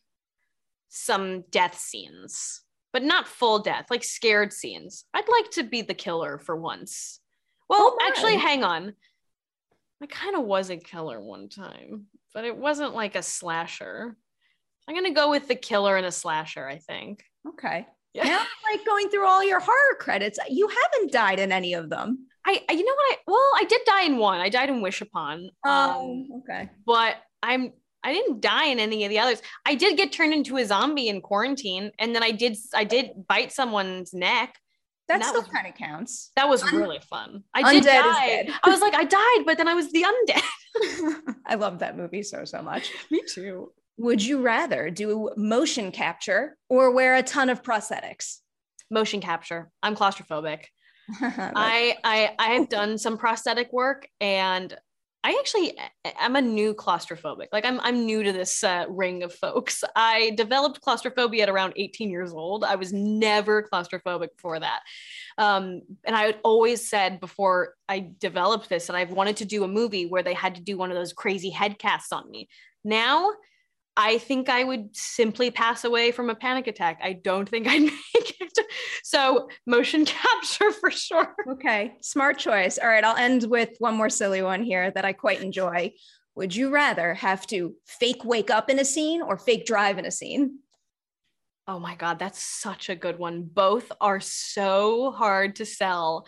some 0.89 1.43
death 1.49 1.79
scenes, 1.79 2.61
but 2.93 3.01
not 3.01 3.27
full 3.27 3.59
death, 3.59 3.87
like 3.89 4.03
scared 4.03 4.53
scenes. 4.53 5.05
I'd 5.13 5.27
like 5.27 5.49
to 5.51 5.63
be 5.63 5.81
the 5.81 5.93
killer 5.93 6.37
for 6.37 6.55
once. 6.55 7.19
Well, 7.69 7.97
oh 7.99 8.07
actually, 8.07 8.35
hang 8.35 8.63
on. 8.63 8.93
I 10.03 10.05
kind 10.05 10.35
of 10.35 10.43
was 10.43 10.69
a 10.69 10.77
killer 10.77 11.19
one 11.19 11.49
time, 11.49 12.07
but 12.33 12.45
it 12.45 12.55
wasn't 12.55 12.95
like 12.95 13.15
a 13.15 13.23
slasher. 13.23 14.15
I'm 14.87 14.95
gonna 14.95 15.13
go 15.13 15.29
with 15.29 15.47
the 15.47 15.55
killer 15.55 15.97
and 15.97 16.05
a 16.05 16.11
slasher. 16.11 16.67
I 16.67 16.77
think. 16.77 17.23
Okay. 17.47 17.87
Yeah. 18.13 18.23
Now, 18.25 18.45
like 18.71 18.85
going 18.85 19.09
through 19.09 19.25
all 19.25 19.43
your 19.43 19.59
horror 19.59 19.95
credits, 19.99 20.37
you 20.49 20.67
haven't 20.67 21.11
died 21.11 21.39
in 21.39 21.51
any 21.51 21.73
of 21.73 21.89
them. 21.89 22.27
I, 22.45 22.59
you 22.69 22.83
know 22.83 22.93
what? 22.93 23.13
I 23.13 23.17
well, 23.27 23.51
I 23.55 23.63
did 23.63 23.81
die 23.85 24.03
in 24.03 24.17
one. 24.17 24.41
I 24.41 24.49
died 24.49 24.69
in 24.69 24.81
Wish 24.81 25.01
Upon. 25.01 25.49
Oh, 25.65 26.01
um, 26.01 26.41
okay. 26.41 26.69
But 26.85 27.17
I'm 27.41 27.73
I 28.03 28.13
didn't 28.13 28.41
die 28.41 28.65
in 28.65 28.79
any 28.79 29.05
of 29.05 29.09
the 29.09 29.19
others. 29.19 29.41
I 29.65 29.75
did 29.75 29.95
get 29.95 30.11
turned 30.11 30.33
into 30.33 30.57
a 30.57 30.65
zombie 30.65 31.07
in 31.07 31.21
quarantine, 31.21 31.91
and 31.99 32.15
then 32.15 32.23
I 32.23 32.31
did 32.31 32.57
I 32.73 32.83
did 32.83 33.11
bite 33.27 33.51
someone's 33.51 34.13
neck. 34.13 34.55
That, 35.07 35.25
still 35.25 35.43
kind 35.43 35.67
of 35.67 35.75
counts. 35.75 36.31
That 36.37 36.47
was 36.47 36.63
Un- 36.63 36.73
really 36.73 36.99
fun. 36.99 37.43
I 37.53 37.73
did 37.73 37.83
die. 37.83 38.47
I 38.63 38.69
was 38.69 38.79
like, 38.79 38.95
I 38.95 39.03
died, 39.03 39.45
but 39.45 39.57
then 39.57 39.67
I 39.67 39.73
was 39.73 39.91
the 39.91 40.03
undead. 40.03 40.41
I 41.45 41.55
love 41.55 41.79
that 41.79 41.97
movie 41.97 42.23
so 42.23 42.45
so 42.45 42.61
much. 42.61 42.91
Me 43.11 43.21
too. 43.27 43.71
Would 43.97 44.23
you 44.23 44.41
rather 44.41 44.89
do 44.89 45.31
motion 45.37 45.91
capture 45.91 46.57
or 46.69 46.91
wear 46.91 47.15
a 47.15 47.23
ton 47.23 47.49
of 47.49 47.61
prosthetics? 47.61 48.37
Motion 48.89 49.21
capture. 49.21 49.69
I'm 49.83 49.95
claustrophobic. 49.95 50.63
I 51.21 51.97
I 52.03 52.35
I 52.39 52.47
have 52.53 52.69
done 52.69 52.97
some 52.97 53.17
prosthetic 53.17 53.71
work 53.71 54.07
and 54.19 54.75
I 55.23 55.37
actually 55.39 55.77
I'm 56.19 56.35
a 56.35 56.41
new 56.41 56.73
claustrophobic. 56.73 57.47
Like 57.51 57.63
I'm 57.63 57.79
I'm 57.81 58.05
new 58.05 58.23
to 58.23 58.31
this 58.31 58.63
uh, 58.63 58.85
ring 58.89 59.21
of 59.21 59.33
folks. 59.33 59.83
I 59.95 60.31
developed 60.35 60.81
claustrophobia 60.81 61.43
at 61.43 61.49
around 61.49 61.73
18 61.75 62.09
years 62.09 62.33
old. 62.33 62.63
I 62.63 62.75
was 62.75 62.91
never 62.91 63.61
claustrophobic 63.61 64.29
before 64.35 64.59
that. 64.59 64.81
Um, 65.37 65.81
and 66.05 66.15
I 66.15 66.23
had 66.23 66.39
always 66.43 66.89
said 66.89 67.19
before 67.19 67.75
I 67.87 68.11
developed 68.19 68.69
this 68.69 68.87
that 68.87 68.95
I've 68.95 69.11
wanted 69.11 69.37
to 69.37 69.45
do 69.45 69.63
a 69.63 69.67
movie 69.67 70.07
where 70.07 70.23
they 70.23 70.33
had 70.33 70.55
to 70.55 70.61
do 70.61 70.77
one 70.77 70.89
of 70.89 70.97
those 70.97 71.13
crazy 71.13 71.51
head 71.51 71.77
casts 71.77 72.11
on 72.11 72.29
me. 72.29 72.49
Now 72.83 73.31
I 73.97 74.19
think 74.19 74.49
I 74.49 74.63
would 74.63 74.95
simply 74.95 75.51
pass 75.51 75.83
away 75.83 76.11
from 76.11 76.29
a 76.29 76.35
panic 76.35 76.67
attack. 76.67 76.99
I 77.03 77.13
don't 77.13 77.47
think 77.47 77.67
I'd 77.67 77.81
make 77.81 78.41
it. 78.41 78.57
So, 79.03 79.49
motion 79.65 80.05
capture 80.05 80.71
for 80.71 80.91
sure. 80.91 81.35
Okay, 81.49 81.95
smart 82.01 82.37
choice. 82.39 82.77
All 82.77 82.87
right, 82.87 83.03
I'll 83.03 83.17
end 83.17 83.43
with 83.43 83.69
one 83.79 83.95
more 83.95 84.09
silly 84.09 84.41
one 84.41 84.63
here 84.63 84.91
that 84.91 85.05
I 85.05 85.13
quite 85.13 85.41
enjoy. 85.41 85.91
Would 86.35 86.55
you 86.55 86.69
rather 86.69 87.13
have 87.15 87.45
to 87.47 87.75
fake 87.85 88.23
wake 88.23 88.49
up 88.49 88.69
in 88.69 88.79
a 88.79 88.85
scene 88.85 89.21
or 89.21 89.37
fake 89.37 89.65
drive 89.65 89.97
in 89.97 90.05
a 90.05 90.11
scene? 90.11 90.59
Oh 91.67 91.79
my 91.79 91.95
God, 91.95 92.19
that's 92.19 92.41
such 92.41 92.89
a 92.89 92.95
good 92.95 93.19
one. 93.19 93.43
Both 93.43 93.91
are 93.99 94.19
so 94.19 95.11
hard 95.11 95.57
to 95.57 95.65
sell. 95.65 96.25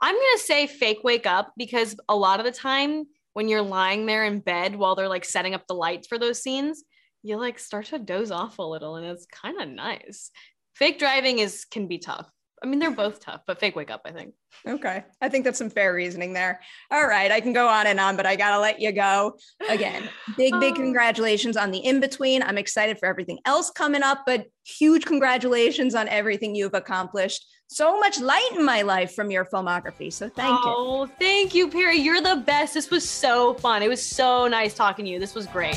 I'm 0.00 0.14
going 0.14 0.36
to 0.36 0.42
say 0.42 0.66
fake 0.66 1.00
wake 1.04 1.26
up 1.26 1.52
because 1.56 1.96
a 2.08 2.16
lot 2.16 2.40
of 2.40 2.46
the 2.46 2.52
time, 2.52 3.04
when 3.32 3.48
you're 3.48 3.62
lying 3.62 4.06
there 4.06 4.24
in 4.24 4.40
bed 4.40 4.74
while 4.74 4.94
they're 4.94 5.08
like 5.08 5.24
setting 5.24 5.54
up 5.54 5.66
the 5.66 5.74
lights 5.74 6.08
for 6.08 6.18
those 6.18 6.42
scenes, 6.42 6.82
you 7.22 7.36
like 7.36 7.58
start 7.58 7.86
to 7.86 7.98
doze 7.98 8.30
off 8.30 8.58
a 8.58 8.62
little 8.62 8.96
and 8.96 9.06
it's 9.06 9.26
kind 9.26 9.60
of 9.60 9.68
nice. 9.68 10.30
Fake 10.74 10.98
driving 10.98 11.38
is 11.38 11.64
can 11.64 11.86
be 11.86 11.98
tough. 11.98 12.30
I 12.62 12.66
mean, 12.66 12.78
they're 12.78 12.90
both 12.90 13.20
tough, 13.20 13.40
but 13.46 13.58
fake 13.58 13.74
wake 13.74 13.90
up, 13.90 14.02
I 14.04 14.10
think. 14.10 14.34
Okay. 14.68 15.02
I 15.22 15.28
think 15.30 15.44
that's 15.44 15.56
some 15.56 15.70
fair 15.70 15.94
reasoning 15.94 16.34
there. 16.34 16.60
All 16.90 17.06
right. 17.06 17.32
I 17.32 17.40
can 17.40 17.54
go 17.54 17.66
on 17.66 17.86
and 17.86 17.98
on, 17.98 18.16
but 18.16 18.26
I 18.26 18.36
got 18.36 18.50
to 18.50 18.60
let 18.60 18.80
you 18.80 18.92
go. 18.92 19.38
Again, 19.70 20.02
big, 20.36 20.52
big 20.60 20.74
oh. 20.74 20.76
congratulations 20.76 21.56
on 21.56 21.70
the 21.70 21.78
in 21.78 22.00
between. 22.00 22.42
I'm 22.42 22.58
excited 22.58 22.98
for 22.98 23.06
everything 23.06 23.38
else 23.46 23.70
coming 23.70 24.02
up, 24.02 24.24
but 24.26 24.46
huge 24.66 25.06
congratulations 25.06 25.94
on 25.94 26.06
everything 26.08 26.54
you've 26.54 26.74
accomplished. 26.74 27.46
So 27.68 27.98
much 27.98 28.20
light 28.20 28.50
in 28.54 28.64
my 28.64 28.82
life 28.82 29.14
from 29.14 29.30
your 29.30 29.46
filmography. 29.46 30.12
So 30.12 30.28
thank 30.28 30.50
you. 30.64 30.74
Oh, 30.76 31.06
thank 31.18 31.54
you, 31.54 31.68
Perri. 31.68 31.96
You're 31.96 32.20
the 32.20 32.42
best. 32.44 32.74
This 32.74 32.90
was 32.90 33.08
so 33.08 33.54
fun. 33.54 33.82
It 33.82 33.88
was 33.88 34.04
so 34.04 34.48
nice 34.48 34.74
talking 34.74 35.06
to 35.06 35.10
you. 35.10 35.18
This 35.18 35.34
was 35.34 35.46
great. 35.46 35.76